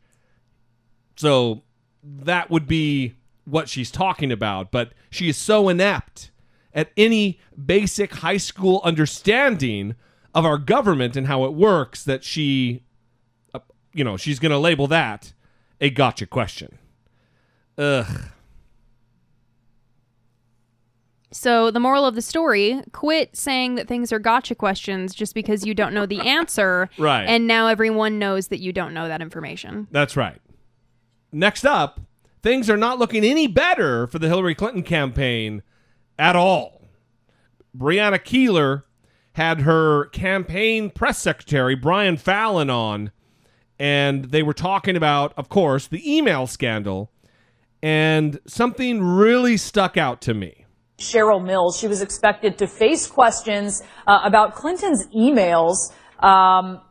[1.18, 1.64] So
[2.02, 6.32] that would be what she's talking about, but she is so inept
[6.74, 9.96] at any basic high school understanding
[10.34, 12.84] of our government and how it works that she
[13.54, 13.60] uh,
[13.94, 15.34] you know, she's going to label that
[15.82, 16.78] a gotcha question.
[17.78, 18.08] Ugh.
[21.32, 25.66] So the moral of the story: quit saying that things are gotcha questions just because
[25.66, 26.90] you don't know the answer.
[26.98, 27.24] Right.
[27.24, 29.88] And now everyone knows that you don't know that information.
[29.92, 30.40] That's right.
[31.32, 32.00] Next up,
[32.44, 35.64] things are not looking any better for the Hillary Clinton campaign
[36.20, 36.82] at all.
[37.76, 38.84] Brianna Keilar
[39.34, 43.12] had her campaign press secretary, Brian Fallon, on,
[43.80, 47.12] and they were talking about, of course, the email scandal,
[47.82, 50.61] and something really stuck out to me.
[51.02, 51.78] Cheryl Mills.
[51.78, 55.76] She was expected to face questions uh, about Clinton's emails.
[56.20, 56.82] Um,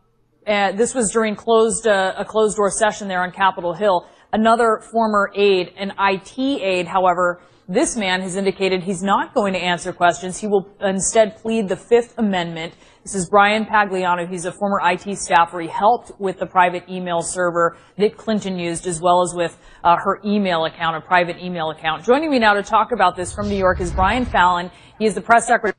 [0.46, 4.06] and this was during closed uh, a closed door session there on Capitol Hill.
[4.32, 9.58] Another former aide, an IT aide, however, this man has indicated he's not going to
[9.60, 10.38] answer questions.
[10.38, 12.74] He will instead plead the Fifth Amendment.
[13.02, 14.28] This is Bryan Pagliano.
[14.28, 15.58] He's a former IT staffer.
[15.58, 19.96] He helped with the private email server that Clinton used, as well as with uh,
[19.96, 22.04] her email account, a private email account.
[22.04, 24.70] Joining me now to talk about this from New York is Brian Fallon.
[24.98, 25.74] He is the press secretary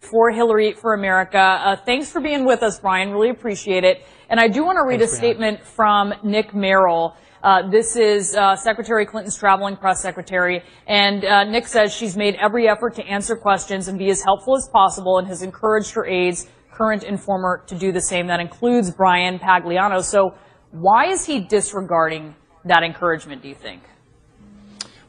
[0.00, 1.38] for Hillary for America.
[1.38, 3.10] Uh, thanks for being with us, Brian.
[3.10, 4.04] Really appreciate it.
[4.28, 7.16] And I do want to read Thanks a statement from Nick Merrill.
[7.42, 12.34] Uh, this is uh, Secretary Clinton's traveling press secretary, and uh, Nick says she's made
[12.34, 16.04] every effort to answer questions and be as helpful as possible, and has encouraged her
[16.06, 18.26] aides, current and former, to do the same.
[18.26, 20.02] That includes Bryan Pagliano.
[20.02, 20.34] So,
[20.72, 22.34] why is he disregarding
[22.64, 23.42] that encouragement?
[23.42, 23.82] Do you think?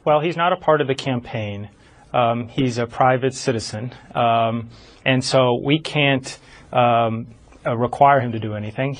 [0.04, 1.68] Well, he's not a part of the campaign.
[2.12, 3.92] Um, he's a private citizen.
[4.14, 4.70] Um,
[5.04, 6.38] and so we can't
[6.72, 7.34] um,
[7.66, 8.96] uh, require him to do anything.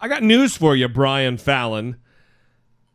[0.00, 1.96] I got news for you, Brian Fallon.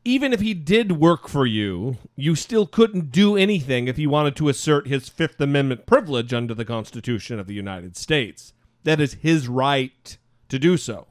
[0.05, 4.35] Even if he did work for you, you still couldn't do anything if he wanted
[4.35, 8.53] to assert his Fifth Amendment privilege under the Constitution of the United States.
[8.83, 10.17] That is his right
[10.49, 11.07] to do so.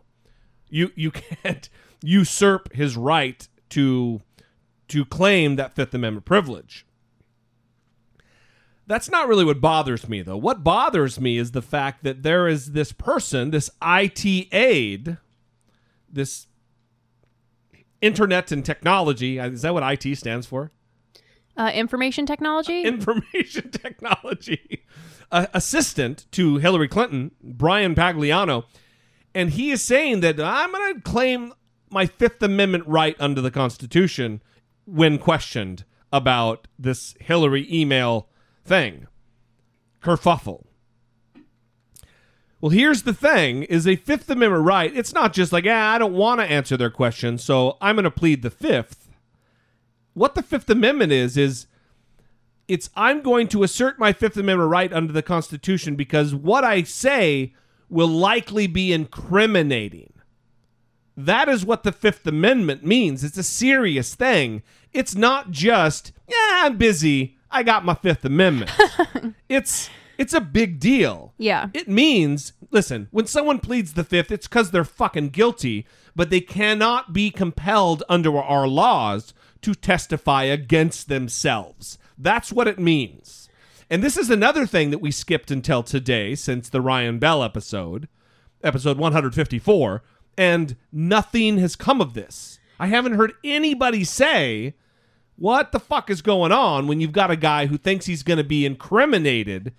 [0.68, 1.10] You you
[1.42, 1.68] can't
[2.02, 4.20] usurp his right to
[4.88, 6.84] to claim that Fifth Amendment privilege.
[8.86, 10.36] That's not really what bothers me, though.
[10.36, 15.16] What bothers me is the fact that there is this person, this IT aide,
[16.10, 16.46] this
[18.02, 19.40] internet and technology.
[19.40, 20.70] uh, Is that what IT stands for?
[21.56, 22.82] Uh, information technology.
[22.84, 24.84] Information technology
[25.30, 28.64] uh, assistant to Hillary Clinton, Bryan Pagliano,
[29.34, 31.52] and he is saying that I'm going to claim
[31.90, 34.42] my Fifth Amendment right under the Constitution
[34.84, 38.28] when questioned about this Hillary email
[38.64, 39.06] thing.
[40.02, 40.66] Kerfuffle.
[42.62, 44.96] Well, here's the thing is a Fifth Amendment right.
[44.96, 48.04] It's not just like, ah, I don't want to answer their question, so I'm going
[48.04, 49.10] to plead the Fifth.
[50.14, 51.66] What the Fifth Amendment is, is
[52.68, 56.84] it's I'm going to assert my Fifth Amendment right under the Constitution because what I
[56.84, 57.52] say
[57.90, 60.12] will likely be incriminating.
[61.16, 63.24] That is what the Fifth Amendment means.
[63.24, 64.62] It's a serious thing.
[64.92, 67.36] It's not just, yeah, I'm busy.
[67.50, 68.70] I got my Fifth Amendment.
[69.48, 71.34] it's it's a big deal.
[71.38, 71.68] Yeah.
[71.74, 76.40] It means, listen, when someone pleads the Fifth, it's because they're fucking guilty, but they
[76.40, 81.98] cannot be compelled under our laws to testify against themselves.
[82.18, 83.48] That's what it means.
[83.88, 88.08] And this is another thing that we skipped until today since the Ryan Bell episode,
[88.62, 90.02] episode 154,
[90.38, 92.58] and nothing has come of this.
[92.80, 94.74] I haven't heard anybody say,
[95.36, 98.38] what the fuck is going on when you've got a guy who thinks he's going
[98.38, 99.74] to be incriminated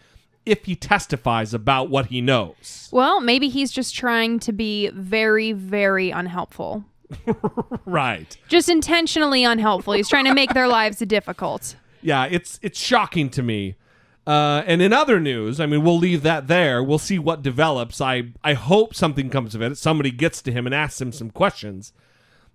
[0.45, 2.89] if he testifies about what he knows?
[2.91, 6.85] Well, maybe he's just trying to be very, very unhelpful.
[7.85, 8.37] Right.
[8.47, 9.93] Just intentionally unhelpful.
[9.93, 11.75] He's trying to make their lives difficult.
[12.01, 13.75] Yeah, it's it's shocking to me.
[14.25, 16.81] Uh, and in other news, I mean, we'll leave that there.
[16.81, 17.99] We'll see what develops.
[18.01, 19.77] I I hope something comes of it.
[19.77, 21.93] Somebody gets to him and asks him some questions.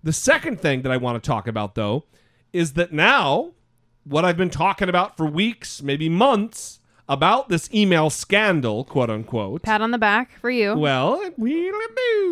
[0.03, 2.05] The second thing that I want to talk about, though,
[2.51, 3.51] is that now
[4.03, 6.78] what I've been talking about for weeks, maybe months,
[7.09, 9.63] about this email scandal, quote unquote.
[9.63, 10.77] Pat on the back for you.
[10.77, 11.69] Well, we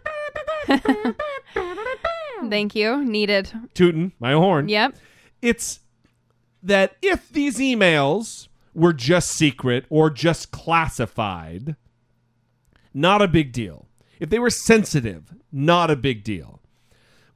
[2.49, 3.05] Thank you.
[3.05, 3.53] Needed.
[3.75, 4.69] tootin' my horn.
[4.69, 4.97] Yep.
[5.43, 5.81] It's
[6.63, 11.77] that if these emails were just secret or just classified,
[12.95, 13.89] not a big deal.
[14.21, 16.61] If they were sensitive, not a big deal.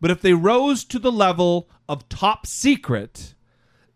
[0.01, 3.35] But if they rose to the level of top secret,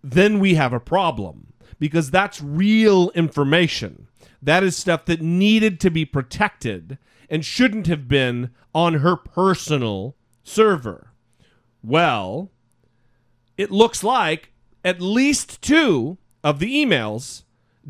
[0.03, 1.52] then we have a problem
[1.83, 4.07] because that's real information.
[4.41, 6.97] That is stuff that needed to be protected
[7.29, 10.15] and shouldn't have been on her personal
[10.45, 11.11] server.
[11.83, 12.53] Well,
[13.59, 14.53] it looks like
[14.85, 17.43] at least two of the emails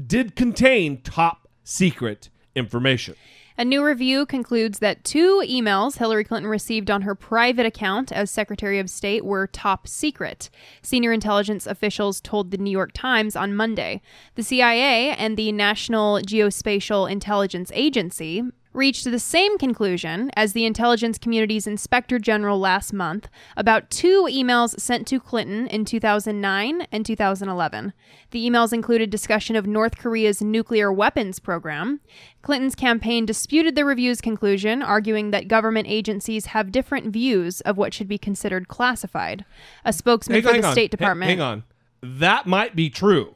[0.07, 3.15] did contain top secret information.
[3.59, 8.31] A new review concludes that two emails Hillary Clinton received on her private account as
[8.31, 10.49] Secretary of State were top secret.
[10.81, 14.01] Senior intelligence officials told the New York Times on Monday.
[14.37, 18.43] The CIA and the National Geospatial Intelligence Agency
[18.73, 24.79] reached the same conclusion as the intelligence community's inspector general last month about two emails
[24.81, 27.93] sent to Clinton in 2009 and 2011.
[28.31, 32.01] The emails included discussion of North Korea's nuclear weapons program.
[32.43, 37.93] Clinton's campaign disputed the review's conclusion, arguing that government agencies have different views of what
[37.95, 39.45] should be considered classified.
[39.85, 40.73] A spokesman Hang- for hang the on.
[40.73, 41.29] State Department.
[41.29, 41.65] Hang on.
[42.03, 43.35] That might be true.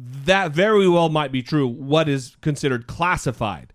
[0.00, 1.66] That very well might be true.
[1.66, 3.72] What is considered classified.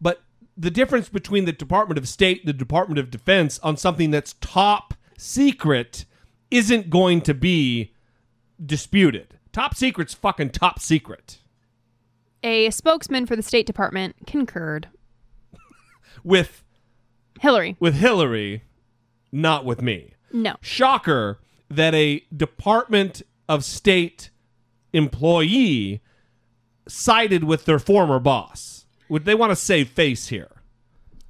[0.00, 0.22] But
[0.56, 4.34] the difference between the Department of State and the Department of Defense on something that's
[4.40, 6.04] top secret
[6.50, 7.92] isn't going to be
[8.64, 9.38] disputed.
[9.52, 11.38] Top secret's fucking top secret.
[12.42, 14.88] A spokesman for the State Department concurred.
[16.24, 16.64] With
[17.40, 17.76] Hillary.
[17.78, 18.64] with Hillary,
[19.30, 20.14] not with me.
[20.32, 20.56] No.
[20.60, 21.38] Shocker
[21.70, 24.30] that a Department of State
[24.92, 26.00] employee
[26.88, 28.86] sided with their former boss.
[29.08, 30.62] Would they want to save face here?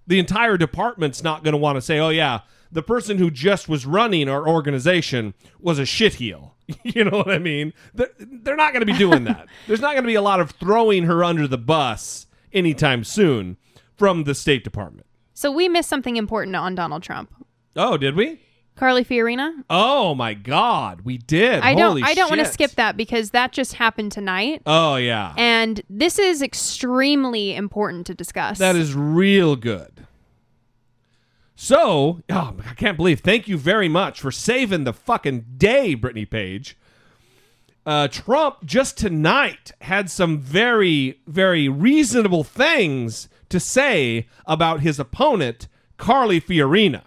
[0.06, 2.40] The entire department's not going to want to say, "Oh yeah,
[2.72, 6.52] the person who just was running our organization was a shitheel."
[6.82, 7.72] you know what I mean?
[7.94, 9.48] They're, they're not going to be doing that.
[9.66, 13.56] There's not going to be a lot of throwing her under the bus anytime soon
[13.96, 15.06] from the State Department.
[15.34, 17.32] So we missed something important on Donald Trump.
[17.76, 18.40] Oh, did we?
[18.80, 19.62] Carly Fiorina.
[19.68, 21.60] Oh my God, we did.
[21.60, 21.90] I don't.
[21.90, 22.54] Holy I don't want to shit.
[22.54, 28.14] skip that because that just happened tonight, Oh yeah, and this is extremely important to
[28.14, 28.56] discuss.
[28.56, 30.06] that is real good.
[31.54, 33.20] So, oh, I can't believe.
[33.20, 36.74] Thank you very much for saving the fucking day, Brittany Page.
[37.84, 45.68] Uh, Trump just tonight had some very, very reasonable things to say about his opponent,
[45.98, 47.02] Carly Fiorina.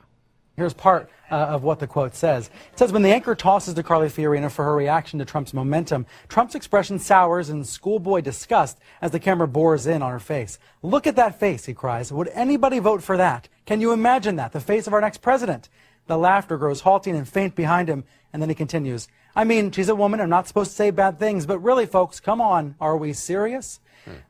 [0.56, 2.52] Here's part uh, of what the quote says.
[2.72, 6.06] It says, When the anchor tosses to Carly Fiorina for her reaction to Trump's momentum,
[6.28, 10.60] Trump's expression sours in schoolboy disgust as the camera bores in on her face.
[10.84, 12.12] Look at that face, he cries.
[12.12, 13.50] Would anybody vote for that?
[13.66, 14.52] Can you imagine that?
[14.52, 15.70] The face of our next president.
[16.06, 19.08] The laughter grows halting and faint behind him, and then he continues.
[19.36, 20.22] I mean, she's a woman.
[20.22, 22.76] I'm not supposed to say bad things, but really, folks, come on.
[22.80, 23.80] Are we serious?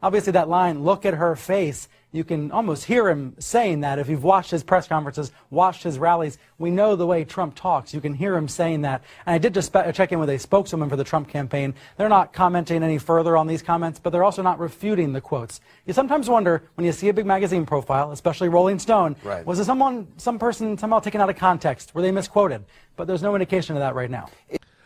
[0.02, 3.98] Obviously, that line, look at her face, you can almost hear him saying that.
[3.98, 7.92] If you've watched his press conferences, watched his rallies, we know the way Trump talks.
[7.92, 9.04] You can hear him saying that.
[9.26, 11.74] And I did just spe- check in with a spokeswoman for the Trump campaign.
[11.98, 15.60] They're not commenting any further on these comments, but they're also not refuting the quotes.
[15.88, 19.44] You sometimes wonder when you see a big magazine profile, especially Rolling Stone, Right.
[19.44, 21.96] was it someone, some person somehow taken out of context?
[21.96, 22.64] Were they misquoted?
[22.96, 24.28] But there's no indication of that right now.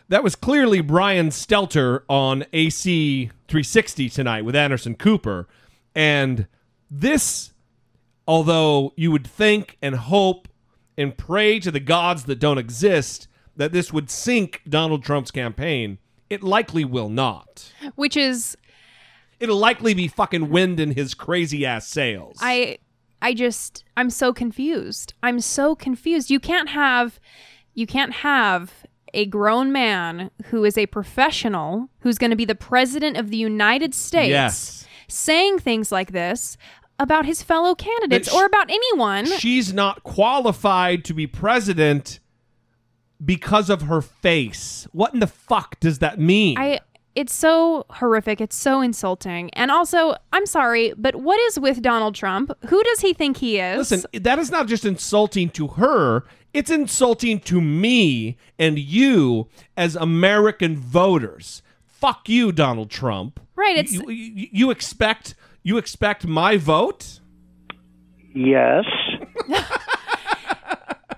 [0.08, 5.46] That was clearly Brian Stelter on AC 360 tonight with Anderson Cooper.
[5.94, 6.46] And
[6.90, 7.52] this,
[8.26, 10.48] although you would think and hope
[10.96, 15.98] and pray to the gods that don't exist that this would sink Donald Trump's campaign,
[16.30, 17.72] it likely will not.
[17.94, 18.56] which is
[19.40, 22.38] It'll likely be fucking wind in his crazy ass sails.
[22.40, 22.78] I
[23.22, 25.14] I just I'm so confused.
[25.22, 26.30] I'm so confused.
[26.30, 27.20] You can't have
[27.74, 28.72] you can't have
[29.14, 33.36] a grown man who is a professional who's going to be the president of the
[33.38, 34.86] United States Yes.
[35.08, 36.56] saying things like this
[36.98, 39.26] about his fellow candidates That sh- or about anyone.
[39.38, 42.20] She's not qualified to be president
[43.24, 44.86] because of her face.
[44.92, 46.58] What in the fuck does that mean?
[46.58, 46.80] I
[47.14, 48.40] it's so horrific.
[48.40, 49.50] It's so insulting.
[49.54, 52.52] And also, I'm sorry, but what is with Donald Trump?
[52.68, 53.76] Who does he think he is?
[53.90, 56.22] Listen, that is not just insulting to her,
[56.54, 61.60] it's insulting to me and you as American voters.
[61.84, 63.40] Fuck you, Donald Trump.
[63.56, 65.34] Right, it's- you, you, you expect
[65.68, 67.20] you expect my vote?
[68.34, 68.86] Yes.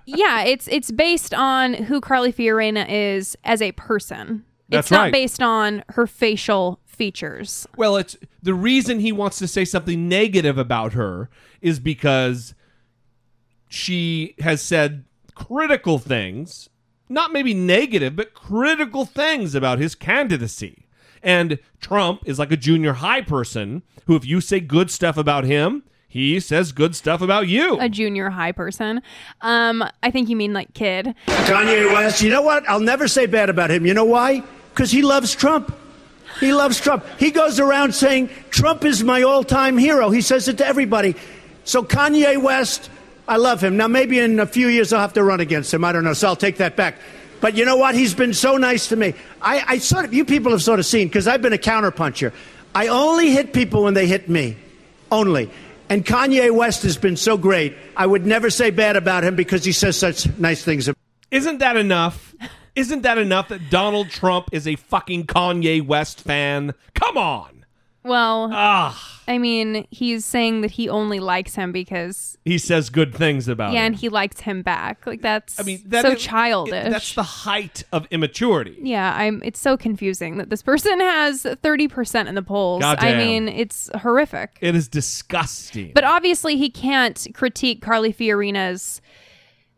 [0.06, 4.44] yeah, it's it's based on who Carly Fiorina is as a person.
[4.68, 5.12] That's it's not right.
[5.12, 7.66] based on her facial features.
[7.76, 11.30] Well, it's the reason he wants to say something negative about her
[11.60, 12.54] is because
[13.68, 15.04] she has said
[15.36, 16.68] critical things,
[17.08, 20.88] not maybe negative, but critical things about his candidacy.
[21.22, 25.44] And Trump is like a junior high person who, if you say good stuff about
[25.44, 27.78] him, he says good stuff about you.
[27.78, 29.00] A junior high person.
[29.42, 31.14] Um, I think you mean like kid.
[31.26, 32.68] Kanye West, you know what?
[32.68, 33.86] I'll never say bad about him.
[33.86, 34.42] You know why?
[34.70, 35.72] Because he loves Trump.
[36.40, 37.04] He loves Trump.
[37.18, 40.10] He goes around saying, Trump is my all time hero.
[40.10, 41.14] He says it to everybody.
[41.64, 42.90] So, Kanye West,
[43.28, 43.76] I love him.
[43.76, 45.84] Now, maybe in a few years I'll have to run against him.
[45.84, 46.14] I don't know.
[46.14, 46.96] So I'll take that back.
[47.40, 47.94] But you know what?
[47.94, 49.14] He's been so nice to me.
[49.40, 52.32] I, I sort of, you people have sort of seen, because I've been a counterpuncher.
[52.74, 54.56] I only hit people when they hit me.
[55.10, 55.50] only.
[55.88, 57.74] And Kanye West has been so great.
[57.96, 60.88] I would never say bad about him because he says such nice things.
[61.32, 62.32] Isn't that enough?
[62.76, 66.74] Isn't that enough that Donald Trump is a fucking Kanye West fan?
[66.94, 67.64] Come on.
[68.04, 73.14] Well, Ah, I mean, he's saying that he only likes him because he says good
[73.14, 73.74] things about him.
[73.76, 73.86] yeah, him.
[73.92, 75.06] and he likes him back.
[75.06, 76.90] Like that's I mean, that so is- childish.
[76.90, 78.76] That's the height of immaturity.
[78.82, 79.40] yeah, I'm.
[79.44, 82.82] It's so confusing that this person has thirty percent in the polls.
[82.82, 83.18] I Goddamn.
[83.18, 84.58] mean, it's horrific.
[84.60, 85.92] It is disgusting.
[85.94, 89.00] But obviously, he can't critique Carly Fiorina's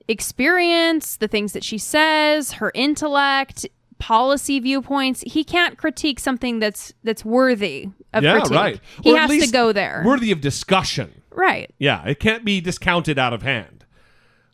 [0.08, 3.66] experience, the things that she says, her intellect,
[4.02, 5.22] policy viewpoints.
[5.24, 8.50] He can't critique something that's that's worthy of yeah, critique.
[8.50, 8.80] right.
[9.00, 10.02] He Or at has to go there.
[10.04, 11.22] Worthy of discussion.
[11.30, 11.72] Right.
[11.78, 13.84] Yeah, it can't be discounted out of hand.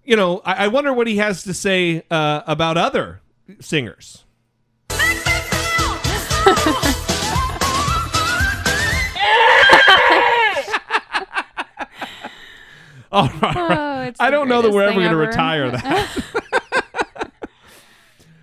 [0.05, 3.23] You know, I, I wonder what he has to say uh, about other
[3.59, 4.25] singers.
[13.11, 14.11] All right.
[14.11, 16.25] Oh, I don't know that we're ever going to retire that.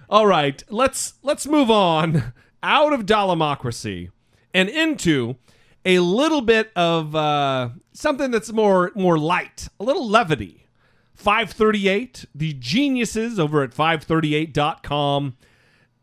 [0.09, 4.09] All right, let's let's move on out of Dollemocracy
[4.53, 5.35] and into
[5.83, 10.61] a little bit of uh, something that's more more light, a little levity.
[11.15, 15.37] 538, the geniuses over at 538.com.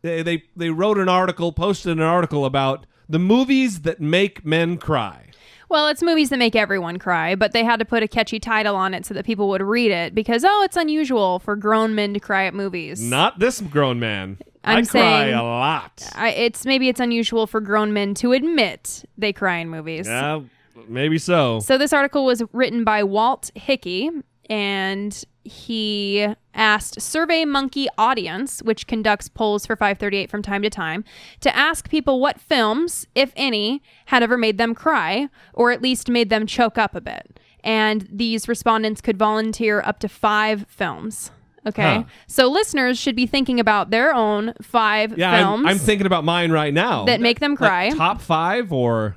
[0.01, 4.77] They, they they wrote an article, posted an article about the movies that make men
[4.77, 5.27] cry.
[5.73, 8.75] Well, it's movies that make everyone cry, but they had to put a catchy title
[8.75, 12.13] on it so that people would read it because oh, it's unusual for grown men
[12.13, 13.01] to cry at movies.
[13.01, 14.37] Not this grown man.
[14.63, 16.07] I'm I cry saying- a lot.
[16.13, 20.05] I, it's maybe it's unusual for grown men to admit they cry in movies.
[20.05, 20.41] Yeah,
[20.87, 21.59] maybe so.
[21.61, 24.11] So this article was written by Walt Hickey,
[24.51, 31.03] and he asked Survey Monkey Audience, which conducts polls for 538 from time to time,
[31.41, 36.09] to ask people what films, if any, had ever made them cry, or at least
[36.09, 37.39] made them choke up a bit.
[37.63, 41.31] And these respondents could volunteer up to five films.
[41.65, 41.81] Okay.
[41.97, 42.03] Huh.
[42.27, 46.25] So listeners should be thinking about their own five Yeah, I'm, films I'm thinking about
[46.25, 47.05] mine right now.
[47.05, 47.89] that make them Like cry.
[47.91, 49.15] top five or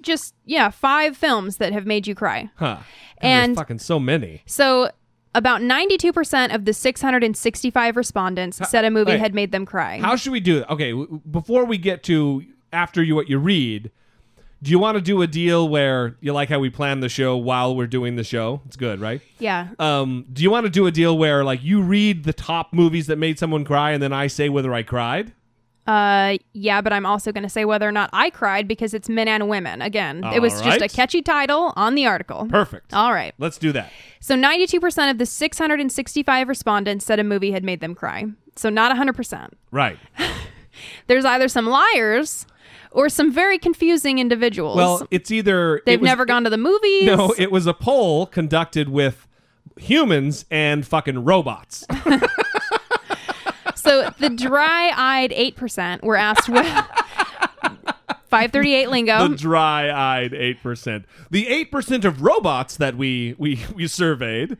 [0.00, 2.50] Just, yeah, five films that have made you cry.
[2.56, 2.78] huh?
[3.18, 4.42] And- there's fucking so many.
[4.46, 4.90] So,
[5.36, 9.98] about 92% of the 665 respondents said a movie had made them cry.
[9.98, 10.70] How should we do it?
[10.70, 13.90] Okay, w- before we get to after you what you read,
[14.62, 17.36] do you want to do a deal where you like how we plan the show
[17.36, 18.62] while we're doing the show?
[18.66, 19.20] It's good, right?
[19.38, 19.68] yeah.
[19.78, 23.06] Um, do you want to do a deal where like you read the top movies
[23.08, 25.32] that made someone cry and then I say whether I cried?
[25.86, 29.08] Uh, yeah, but I'm also going to say whether or not I cried because it's
[29.08, 29.80] men and women.
[29.82, 32.46] Again, it was All just a catchy title on the article.
[32.48, 32.92] Perfect.
[32.92, 33.34] All right.
[33.38, 33.92] Let's do that.
[34.20, 38.26] So, 92% of the 665 respondents said a movie had made them cry.
[38.56, 39.52] So, not 100%.
[39.70, 39.98] Right.
[41.06, 42.46] There's either some liars
[42.90, 44.76] or some very confusing individuals.
[44.76, 47.06] Well, it's either They've it was- never gone to the movies.
[47.06, 49.26] No, it was a poll conducted with
[49.78, 51.84] humans and fucking robots.
[53.86, 56.66] So the dry-eyed eight percent were asked what.
[58.28, 59.28] Five thirty-eight lingo.
[59.28, 61.04] the dry-eyed eight percent.
[61.30, 64.56] The eight percent of robots that we we we surveyed.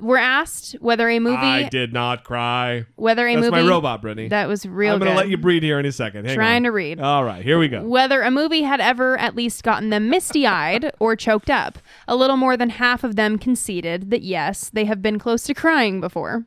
[0.00, 1.36] were asked whether a movie.
[1.36, 2.86] I did not cry.
[2.96, 3.62] Whether a That's movie.
[3.62, 4.28] my robot, Brittany.
[4.28, 5.16] That was real I'm gonna good.
[5.18, 6.24] let you breathe here in a second.
[6.26, 6.62] Hang Trying on.
[6.64, 6.98] to read.
[6.98, 7.82] All right, here we go.
[7.82, 11.78] Whether a movie had ever at least gotten them misty-eyed or choked up.
[12.08, 15.54] A little more than half of them conceded that yes, they have been close to
[15.54, 16.46] crying before.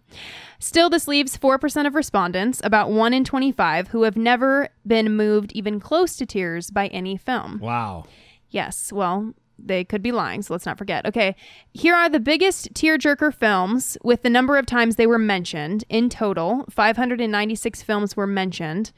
[0.59, 5.53] Still, this leaves 4% of respondents, about 1 in 25, who have never been moved
[5.53, 7.59] even close to tears by any film.
[7.59, 8.05] Wow.
[8.49, 11.05] Yes, well, they could be lying, so let's not forget.
[11.05, 11.35] Okay,
[11.73, 15.85] here are the biggest tearjerker films with the number of times they were mentioned.
[15.89, 18.91] In total, 596 films were mentioned,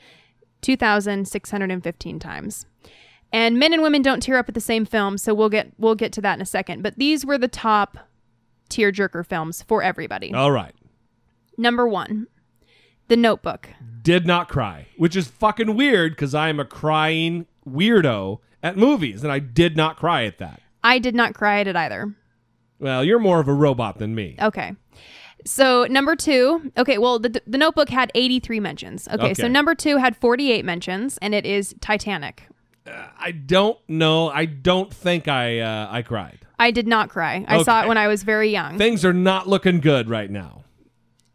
[0.61, 2.65] 2,615 times.
[3.33, 5.95] And men and women don't tear up at the same film, so we'll get we'll
[5.95, 6.81] get to that in a second.
[6.81, 7.97] But these were the top
[8.69, 10.33] tearjerker films for everybody.
[10.33, 10.73] All right.
[11.61, 12.25] Number one,
[13.07, 13.69] The Notebook.
[14.01, 19.23] Did not cry, which is fucking weird because I am a crying weirdo at movies,
[19.23, 20.59] and I did not cry at that.
[20.83, 22.15] I did not cry at it either.
[22.79, 24.37] Well, you're more of a robot than me.
[24.41, 24.75] Okay.
[25.45, 29.07] So number two, okay, well the the Notebook had 83 mentions.
[29.07, 32.47] Okay, so number two had 48 mentions, and it is Titanic.
[32.87, 34.29] I don't know.
[34.29, 36.39] I don't think I uh, I cried.
[36.57, 37.45] I did not cry.
[37.47, 38.79] I saw it when I was very young.
[38.79, 40.60] Things are not looking good right now.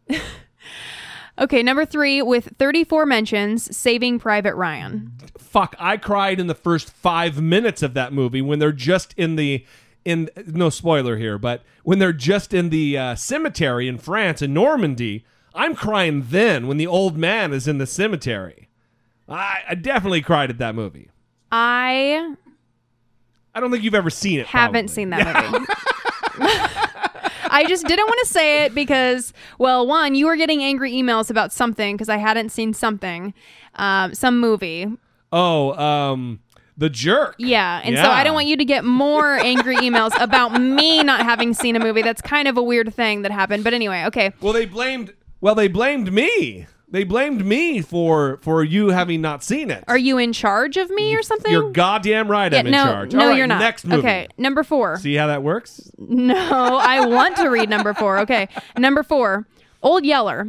[1.39, 5.11] okay, number three with 34 mentions, Saving Private Ryan.
[5.37, 9.35] Fuck, I cried in the first five minutes of that movie when they're just in
[9.35, 9.65] the
[10.05, 14.53] in no spoiler here, but when they're just in the uh, cemetery in France in
[14.53, 18.69] Normandy, I'm crying then when the old man is in the cemetery.
[19.27, 21.09] I, I definitely cried at that movie.
[21.51, 22.35] I
[23.53, 24.47] I don't think you've ever seen it.
[24.47, 24.87] Haven't probably.
[24.87, 25.65] seen that movie.
[27.49, 31.29] I just didn't want to say it because, well, one, you were getting angry emails
[31.29, 33.33] about something because I hadn't seen something,
[33.75, 34.87] um, some movie.
[35.31, 36.39] Oh, um,
[36.77, 37.35] the jerk.
[37.37, 41.21] Yeah, and so I don't want you to get more angry emails about me not
[41.21, 42.01] having seen a movie.
[42.01, 43.63] That's kind of a weird thing that happened.
[43.63, 44.31] But anyway, okay.
[44.41, 45.13] Well, they blamed.
[45.41, 46.67] Well, they blamed me.
[46.89, 49.83] They blamed me for for you having not seen it.
[49.87, 51.51] Are you in charge of me or something?
[51.51, 52.51] You're goddamn right.
[52.51, 53.13] yeah, I'm in charge.
[53.13, 53.59] no, All right, you're not.
[53.59, 53.99] Next movie.
[53.99, 54.97] Okay, number four.
[54.97, 55.91] See how that works?
[55.99, 56.35] No,
[56.81, 58.19] I want to read number four.
[58.19, 58.47] Okay,
[58.77, 59.45] number four.
[59.83, 60.47] Old Yeller.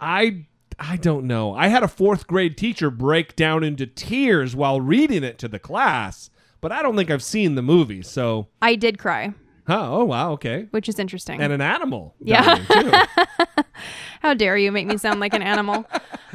[0.00, 0.46] I
[0.78, 1.54] I don't know.
[1.54, 5.58] I had a fourth grade teacher break down into tears while reading it to the
[5.58, 6.30] class,
[6.60, 8.02] but I don't think I've seen the movie.
[8.02, 9.32] So, I did cry,
[9.66, 9.88] huh?
[9.90, 10.66] Oh wow, okay.
[10.70, 11.40] which is interesting.
[11.40, 12.14] And an animal.
[12.20, 12.56] Yeah.
[12.56, 13.62] too.
[14.20, 15.86] How dare you make me sound like an animal?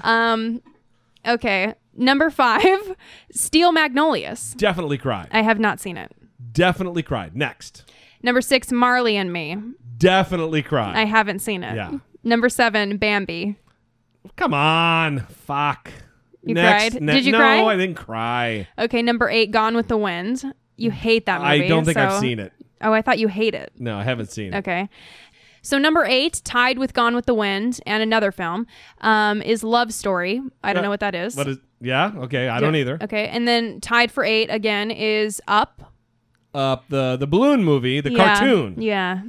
[0.03, 0.61] Um,
[1.27, 2.95] okay, number five.
[3.31, 4.53] Steel Magnolias.
[4.55, 5.27] Definitely cried.
[5.31, 6.11] I have not seen it.
[6.51, 7.35] Definitely cried.
[7.35, 7.89] Next.
[8.23, 8.71] Number six.
[8.71, 9.57] Marley and Me.
[9.97, 10.95] Definitely cried.
[10.95, 11.75] I haven't seen it.
[11.75, 11.97] Yeah.
[12.23, 12.97] Number seven.
[12.97, 13.55] Bambi.
[14.35, 15.21] Come on.
[15.21, 15.91] Fuck.
[16.43, 16.93] You Next.
[16.93, 17.01] cried?
[17.03, 17.63] Ne- Did you no, cry?
[17.63, 18.67] I didn't cry.
[18.77, 19.51] Okay, number eight.
[19.51, 20.43] Gone with the Wind.
[20.81, 21.65] You hate that movie.
[21.65, 22.51] I don't think I've seen it.
[22.81, 23.71] Oh, I thought you hate it.
[23.77, 24.57] No, I haven't seen it.
[24.57, 24.89] Okay.
[25.61, 28.65] So number eight, tied with Gone with the Wind and another film,
[29.01, 30.41] um, is Love Story.
[30.63, 31.35] I don't Uh, know what that is.
[31.35, 31.57] What is?
[31.79, 32.11] Yeah.
[32.15, 32.47] Okay.
[32.49, 32.97] I don't either.
[33.01, 35.93] Okay, and then tied for eight again is Up.
[36.53, 38.35] Uh, the the balloon movie, the Yeah.
[38.39, 38.81] cartoon.
[38.81, 39.21] Yeah.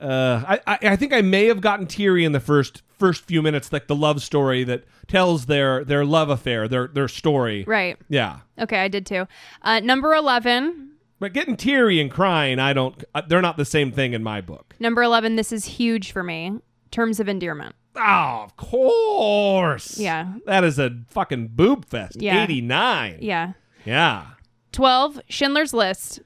[0.00, 3.42] Uh, I, I I think I may have gotten teary in the first first few
[3.42, 7.64] minutes, like the love story that tells their their love affair, their their story.
[7.66, 7.98] Right.
[8.08, 8.40] Yeah.
[8.60, 9.26] Okay, I did too.
[9.62, 10.92] Uh, number eleven.
[11.18, 13.02] But getting teary and crying, I don't.
[13.12, 14.76] Uh, they're not the same thing in my book.
[14.78, 15.34] Number eleven.
[15.34, 16.60] This is huge for me.
[16.92, 17.74] Terms of endearment.
[17.96, 19.98] Oh, of course.
[19.98, 20.34] Yeah.
[20.46, 22.22] That is a fucking boob fest.
[22.22, 22.40] Yeah.
[22.40, 23.18] Eighty nine.
[23.20, 23.54] Yeah.
[23.84, 24.26] Yeah.
[24.70, 25.20] Twelve.
[25.28, 26.20] Schindler's List.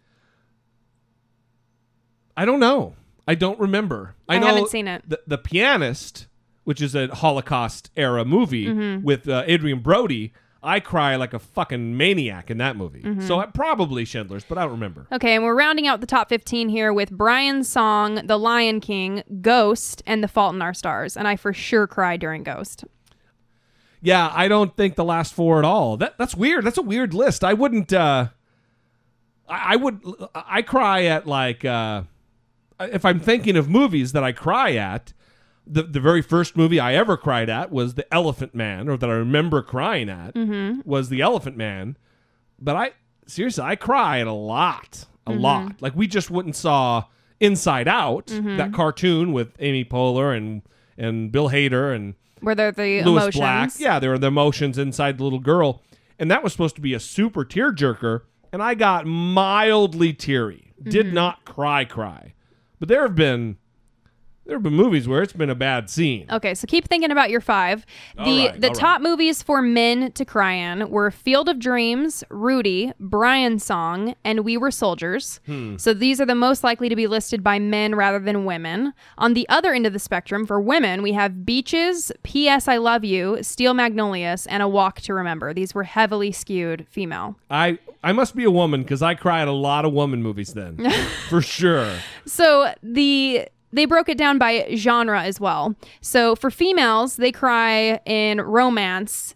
[2.36, 2.96] I don't know.
[3.26, 4.14] I don't remember.
[4.28, 5.02] I, I know haven't seen it.
[5.08, 6.26] The, the Pianist,
[6.66, 9.02] which is a Holocaust era movie Mhm.
[9.02, 10.32] with uh, Adrien Brody.
[10.62, 13.02] I cry like a fucking maniac in that movie.
[13.02, 13.22] Mhm.
[13.22, 15.06] So I, probably Schindler's, but I don't remember.
[15.12, 19.22] Okay, and we're rounding out the top 15 here with Brian's song, The Lion King,
[19.40, 21.16] Ghost, and The Fault in Our Stars.
[21.16, 22.84] And I for sure cry during Ghost.
[24.02, 25.96] Yeah, I don't think the last four at all.
[25.96, 26.64] That that's weird.
[26.64, 27.42] That's a weird list.
[27.44, 27.92] I wouldn't.
[27.92, 28.28] uh
[29.48, 30.00] I, I would.
[30.34, 32.02] I cry at like uh
[32.80, 35.12] if I'm thinking of movies that I cry at.
[35.66, 39.10] The the very first movie I ever cried at was The Elephant Man, or that
[39.10, 40.86] I remember crying at Mhm.
[40.86, 41.96] was The Elephant Man.
[42.60, 42.90] But I
[43.26, 45.40] seriously, I cried a lot, a Mhm.
[45.40, 45.82] lot.
[45.82, 47.04] Like we just went and saw
[47.40, 48.56] Inside Out, Mhm.
[48.58, 50.62] that cartoon with Amy Poehler and
[50.96, 53.36] and Bill Hader and Where they're the Lewis emotions.
[53.36, 53.70] Black.
[53.78, 55.82] Yeah, there were the emotions inside the little girl.
[56.18, 58.22] And that was supposed to be a super tearjerker.
[58.52, 60.72] And I got mildly teary.
[60.82, 61.12] Did Mhm.
[61.12, 62.32] not cry, cry.
[62.78, 63.56] But there have been
[64.46, 66.26] there have been movies where it's been a bad scene.
[66.30, 67.84] Okay, so keep thinking about your five.
[68.14, 68.80] The All right, the all right.
[68.80, 74.44] top movies for men to cry in were Field of Dreams, Rudy, Brian's Song, and
[74.44, 75.40] We Were Soldiers.
[75.46, 75.76] Hmm.
[75.76, 78.92] So these are the most likely to be listed by men rather than women.
[79.18, 82.68] On the other end of the spectrum, for women, we have Beaches, P.S.
[82.68, 85.52] I Love You, Steel Magnolias, and A Walk to Remember.
[85.52, 87.36] These were heavily skewed female.
[87.50, 90.54] I I must be a woman because I cry at a lot of woman movies
[90.54, 90.88] then.
[91.28, 91.98] For sure.
[92.24, 95.74] So the they broke it down by genre as well.
[96.00, 99.34] So for females, they cry in romance.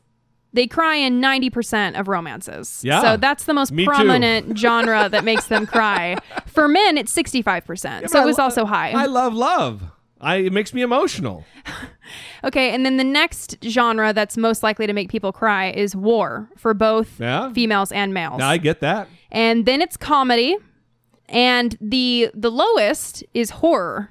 [0.52, 2.80] They cry in 90% of romances.
[2.82, 3.02] Yeah.
[3.02, 3.90] So that's the most Me too.
[3.90, 6.16] prominent genre that makes them cry.
[6.46, 8.08] For men, it's 65%.
[8.08, 8.90] so but it was I- also high.
[8.90, 9.82] I love love.
[10.22, 11.44] I it makes me emotional.
[12.44, 16.48] okay, and then the next genre that's most likely to make people cry is war
[16.56, 17.52] for both Yeah.
[17.52, 18.40] females and males.
[18.42, 19.08] I get that.
[19.30, 20.56] and then it's comedy.
[21.28, 24.10] And the the lowest is horror.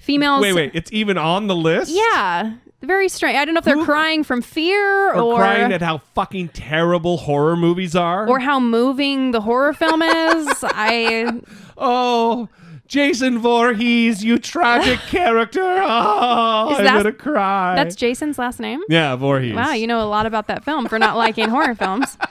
[0.00, 0.70] Females Wait, wait.
[0.74, 1.92] It's even on the list?
[1.94, 3.36] Yeah, very strange.
[3.36, 7.18] I don't know if they're crying from fear Or or crying at how fucking terrible
[7.18, 8.26] horror movies are.
[8.28, 10.48] or how moving the horror film is.
[10.64, 11.40] I
[11.76, 12.48] Oh,
[12.88, 15.60] Jason Voorhees, you tragic character.
[15.62, 17.74] Oh, Is I'm that- gonna cry.
[17.76, 18.80] that's Jason's last name.
[18.88, 19.54] yeah, Voorhees.
[19.54, 22.16] Wow, you know a lot about that film for not liking horror films.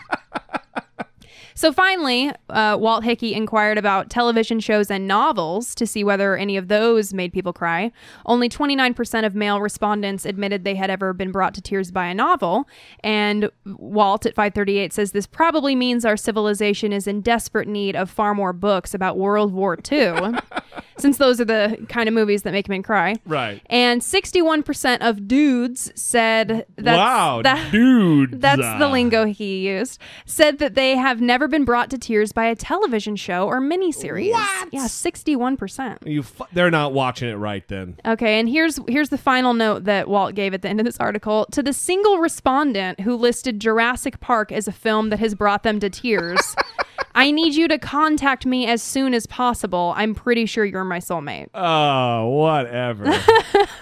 [1.59, 6.55] So finally, uh, Walt Hickey inquired about television shows and novels to see whether any
[6.55, 7.91] of those made people cry.
[8.25, 12.13] Only 29% of male respondents admitted they had ever been brought to tears by a
[12.13, 12.65] novel.
[13.03, 18.09] And Walt at 538 says this probably means our civilization is in desperate need of
[18.09, 20.35] far more books about World War II.
[20.99, 23.15] since those are the kind of movies that make men cry.
[23.25, 23.61] Right.
[23.67, 28.37] And 61% of dudes said that's Wow, that, dudes.
[28.37, 28.91] That's the uh.
[28.91, 29.99] lingo he used.
[30.25, 34.31] Said that they have never been brought to tears by a television show or miniseries.
[34.31, 34.69] What?
[34.71, 36.05] Yeah, 61%.
[36.05, 37.97] You, fu- they're not watching it right then.
[38.05, 40.97] Okay, and here's here's the final note that Walt gave at the end of this
[40.99, 45.63] article to the single respondent who listed Jurassic Park as a film that has brought
[45.63, 46.55] them to tears.
[47.15, 49.93] I need you to contact me as soon as possible.
[49.95, 51.47] I'm pretty sure you're my soulmate.
[51.53, 53.11] Oh, whatever.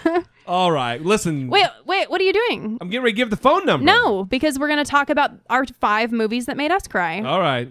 [0.48, 1.50] All right, listen.
[1.50, 2.78] Wait, wait, what are you doing?
[2.80, 3.86] I'm getting ready to give the phone number.
[3.86, 7.22] No, because we're going to talk about our five movies that made us cry.
[7.22, 7.70] All right.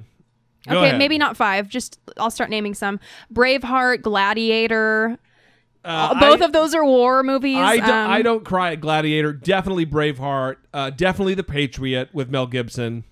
[0.68, 0.98] Go okay, ahead.
[0.98, 1.68] maybe not five.
[1.68, 3.00] Just I'll start naming some.
[3.32, 5.16] Braveheart, Gladiator.
[5.84, 7.56] Uh, both I- of those are war movies.
[7.58, 9.32] I don't, Um, I don't cry at Gladiator.
[9.32, 10.56] Definitely Braveheart.
[10.74, 13.04] Uh, definitely The Patriot with Mel Gibson.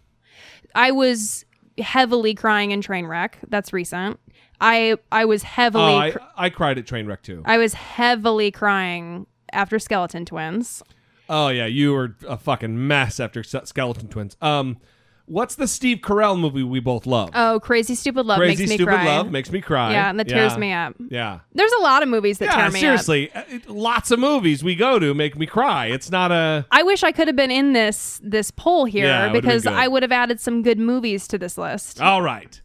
[0.75, 1.45] I was
[1.79, 3.35] heavily crying in Trainwreck.
[3.49, 4.19] That's recent.
[4.61, 7.43] I I was Oh, heavily I, cr- I cried at Trainwreck too.
[7.45, 10.83] I was heavily crying after Skeleton Twins.
[11.29, 14.37] Oh yeah, you were a fucking mess after Skeleton Twins.
[14.43, 14.79] Um,
[15.27, 17.31] what's the Steve Carell movie we both love?
[17.35, 19.05] Oh, Crazy Stupid Love Crazy makes me Stupid cry.
[19.05, 19.93] Love makes me cry.
[19.93, 20.59] Yeah, and that tears Yeah.
[20.59, 20.95] me up.
[21.09, 21.39] Yeah.
[21.55, 22.81] There's a lot of movies that yeah, tear me up.
[22.81, 25.87] seriously, uh, lots of movies we go to make me cry.
[25.87, 29.25] It's not a I wish I could have been in this this poll here Yeah,
[29.27, 29.67] it would've been because.
[29.67, 32.01] I would have added some good movies to this list.
[32.01, 32.61] All right.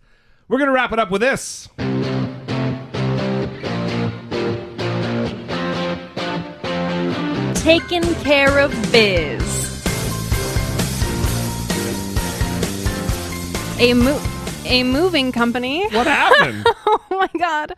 [0.47, 1.69] We're going to wrap it up with this.
[7.55, 9.68] Taking care of biz.
[13.79, 14.21] A mo-
[14.65, 15.87] a moving company.
[15.89, 16.65] What happened?
[16.85, 17.73] oh my god.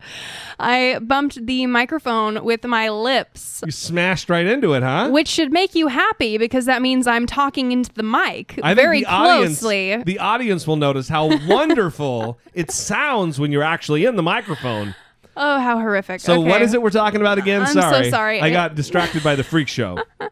[0.58, 3.62] I bumped the microphone with my lips.
[3.64, 5.10] You smashed right into it, huh?
[5.10, 9.00] Which should make you happy because that means I'm talking into the mic I very
[9.00, 10.02] the audience, closely.
[10.02, 14.96] the audience will notice how wonderful it sounds when you're actually in the microphone.
[15.36, 16.20] oh, how horrific.
[16.20, 16.64] So what Okay.
[16.64, 17.60] is it we're talking about again?
[17.62, 18.10] I'm so sorry.
[18.10, 18.40] sorry.
[18.40, 19.98] I got distracted by the freak show.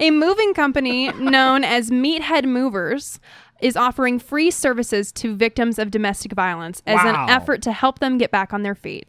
[0.00, 3.18] A moving company known as Meathead Movers
[3.60, 7.24] is offering free services to victims of domestic violence as Wow.
[7.24, 9.08] an effort to help them get back on their feet.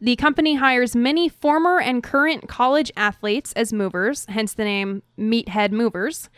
[0.00, 5.72] The company hires many former and current college athletes as movers, hence the name Meathead
[5.72, 6.28] Movers.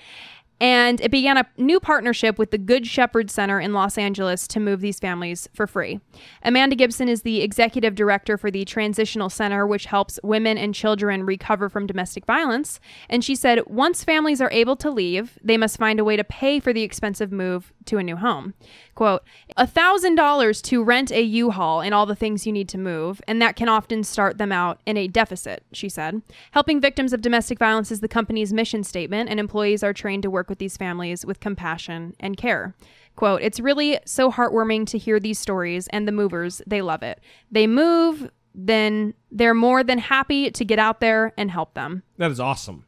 [0.61, 4.61] And it began a new partnership with the Good Shepherd Center in Los Angeles to
[4.61, 6.01] move these families for free.
[6.43, 11.25] Amanda Gibson is the executive director for the Transitional Center, which helps women and children
[11.25, 12.79] recover from domestic violence.
[13.09, 16.25] And she said, once families are able to leave, they must find a way to
[16.25, 18.53] pay for the expensive move to a new home.
[19.01, 19.25] Quote,
[19.57, 23.57] $1,000 to rent a U-Haul and all the things you need to move, and that
[23.57, 26.21] can often start them out in a deficit, she said.
[26.51, 30.31] Helping victims of domestic violence is the company's mission statement, and employees are trained to
[30.31, 32.75] work with these families with compassion and care.
[33.17, 37.23] Quote, it's really so heartwarming to hear these stories, and the movers, they love it.
[37.51, 42.03] They move, then they're more than happy to get out there and help them.
[42.19, 42.85] That is awesome.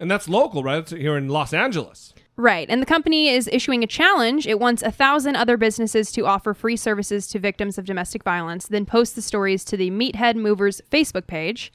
[0.00, 0.78] And that's local, right?
[0.78, 2.12] It's here in Los Angeles.
[2.36, 2.68] Right.
[2.68, 4.46] And the company is issuing a challenge.
[4.46, 8.66] It wants a thousand other businesses to offer free services to victims of domestic violence,
[8.66, 11.72] then post the stories to the Meathead Movers Facebook page.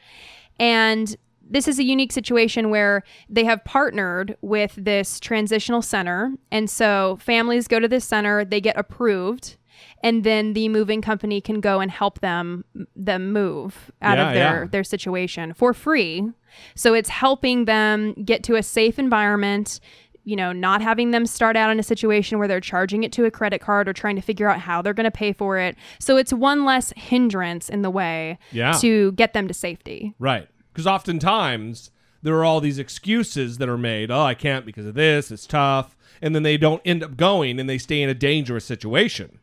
[0.60, 1.15] And
[1.49, 6.34] this is a unique situation where they have partnered with this transitional center.
[6.52, 9.56] And so families go to this center, they get approved,
[10.03, 12.65] and then the moving company can go and help them
[12.95, 14.68] them move out Yeah, of their yeah.
[14.69, 16.30] their situation for free.
[16.76, 19.80] So it's helping them get to a safe environment,
[20.24, 23.26] you know, not having them start out in a situation where they're charging it to
[23.26, 25.76] a credit card or trying to figure out how they're going to pay for it.
[26.00, 28.74] So it's one less hindrance in the way Yeah.
[28.82, 30.14] to get them to safety.
[30.20, 30.48] Right.
[30.72, 31.91] Because oftentimes
[32.22, 34.12] there are all these excuses that are made.
[34.12, 35.32] Oh, I can't because of this.
[35.32, 35.96] It's tough.
[36.22, 39.40] And then they don't end up going and they stay in a dangerous situation.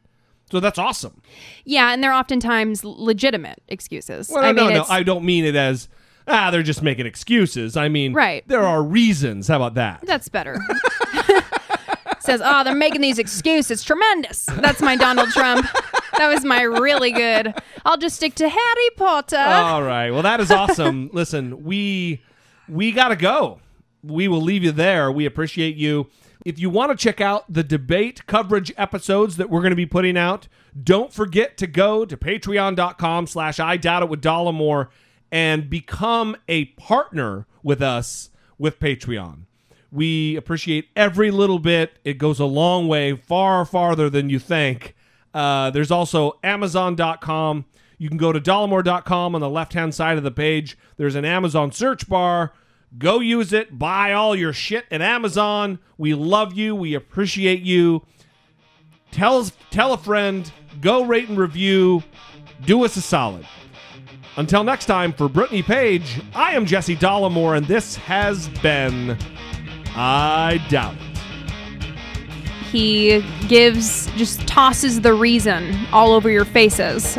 [0.50, 1.22] So that's awesome.
[1.64, 4.28] Yeah, and they're oftentimes legitimate excuses.
[4.32, 4.86] Well, I no, mean, no, no.
[4.88, 5.88] I don't mean it as,
[6.28, 7.76] ah, they're just making excuses.
[7.76, 8.46] I mean, Right.
[8.48, 9.48] there are reasons.
[9.48, 10.00] How about that?
[10.06, 10.58] That's better.
[12.20, 13.84] Says, oh, they're making these excuses.
[13.84, 14.46] Tremendous.
[14.46, 15.64] That's my Donald Trump.
[16.18, 17.54] That was my really good.
[17.84, 19.36] I'll just stick to Harry Potter.
[19.36, 20.10] All right.
[20.10, 21.08] Well, that is awesome.
[21.12, 22.20] Listen, we
[22.68, 23.60] we got to go.
[24.02, 25.12] We will leave you there.
[25.12, 26.08] We appreciate you.
[26.44, 29.86] If you want to check out the debate coverage episodes that we're going to be
[29.86, 30.48] putting out,
[30.82, 34.88] don't forget to go to patreon.com slash I doubt it with Dollemore
[35.30, 39.40] and become a partner with us with Patreon.
[39.92, 41.98] We appreciate every little bit.
[42.04, 44.94] It goes a long way, far farther than you think.
[45.32, 47.64] Uh, there's also Amazon.com.
[47.98, 50.76] You can go to Dollemore.com on the left hand side of the page.
[50.96, 52.52] There's an Amazon search bar.
[52.98, 53.78] Go use it.
[53.78, 55.78] Buy all your shit at Amazon.
[55.98, 56.74] We love you.
[56.74, 58.04] We appreciate you.
[59.10, 60.50] Tell tell a friend.
[60.80, 62.02] Go rate and review.
[62.64, 63.46] do us a solid.
[64.38, 69.16] Until next time, for Brittany Page, I am Jesse Dollemore, and this has been
[69.94, 71.00] I Doubt It.
[72.70, 77.16] He gives, just tosses the reason all over your faces.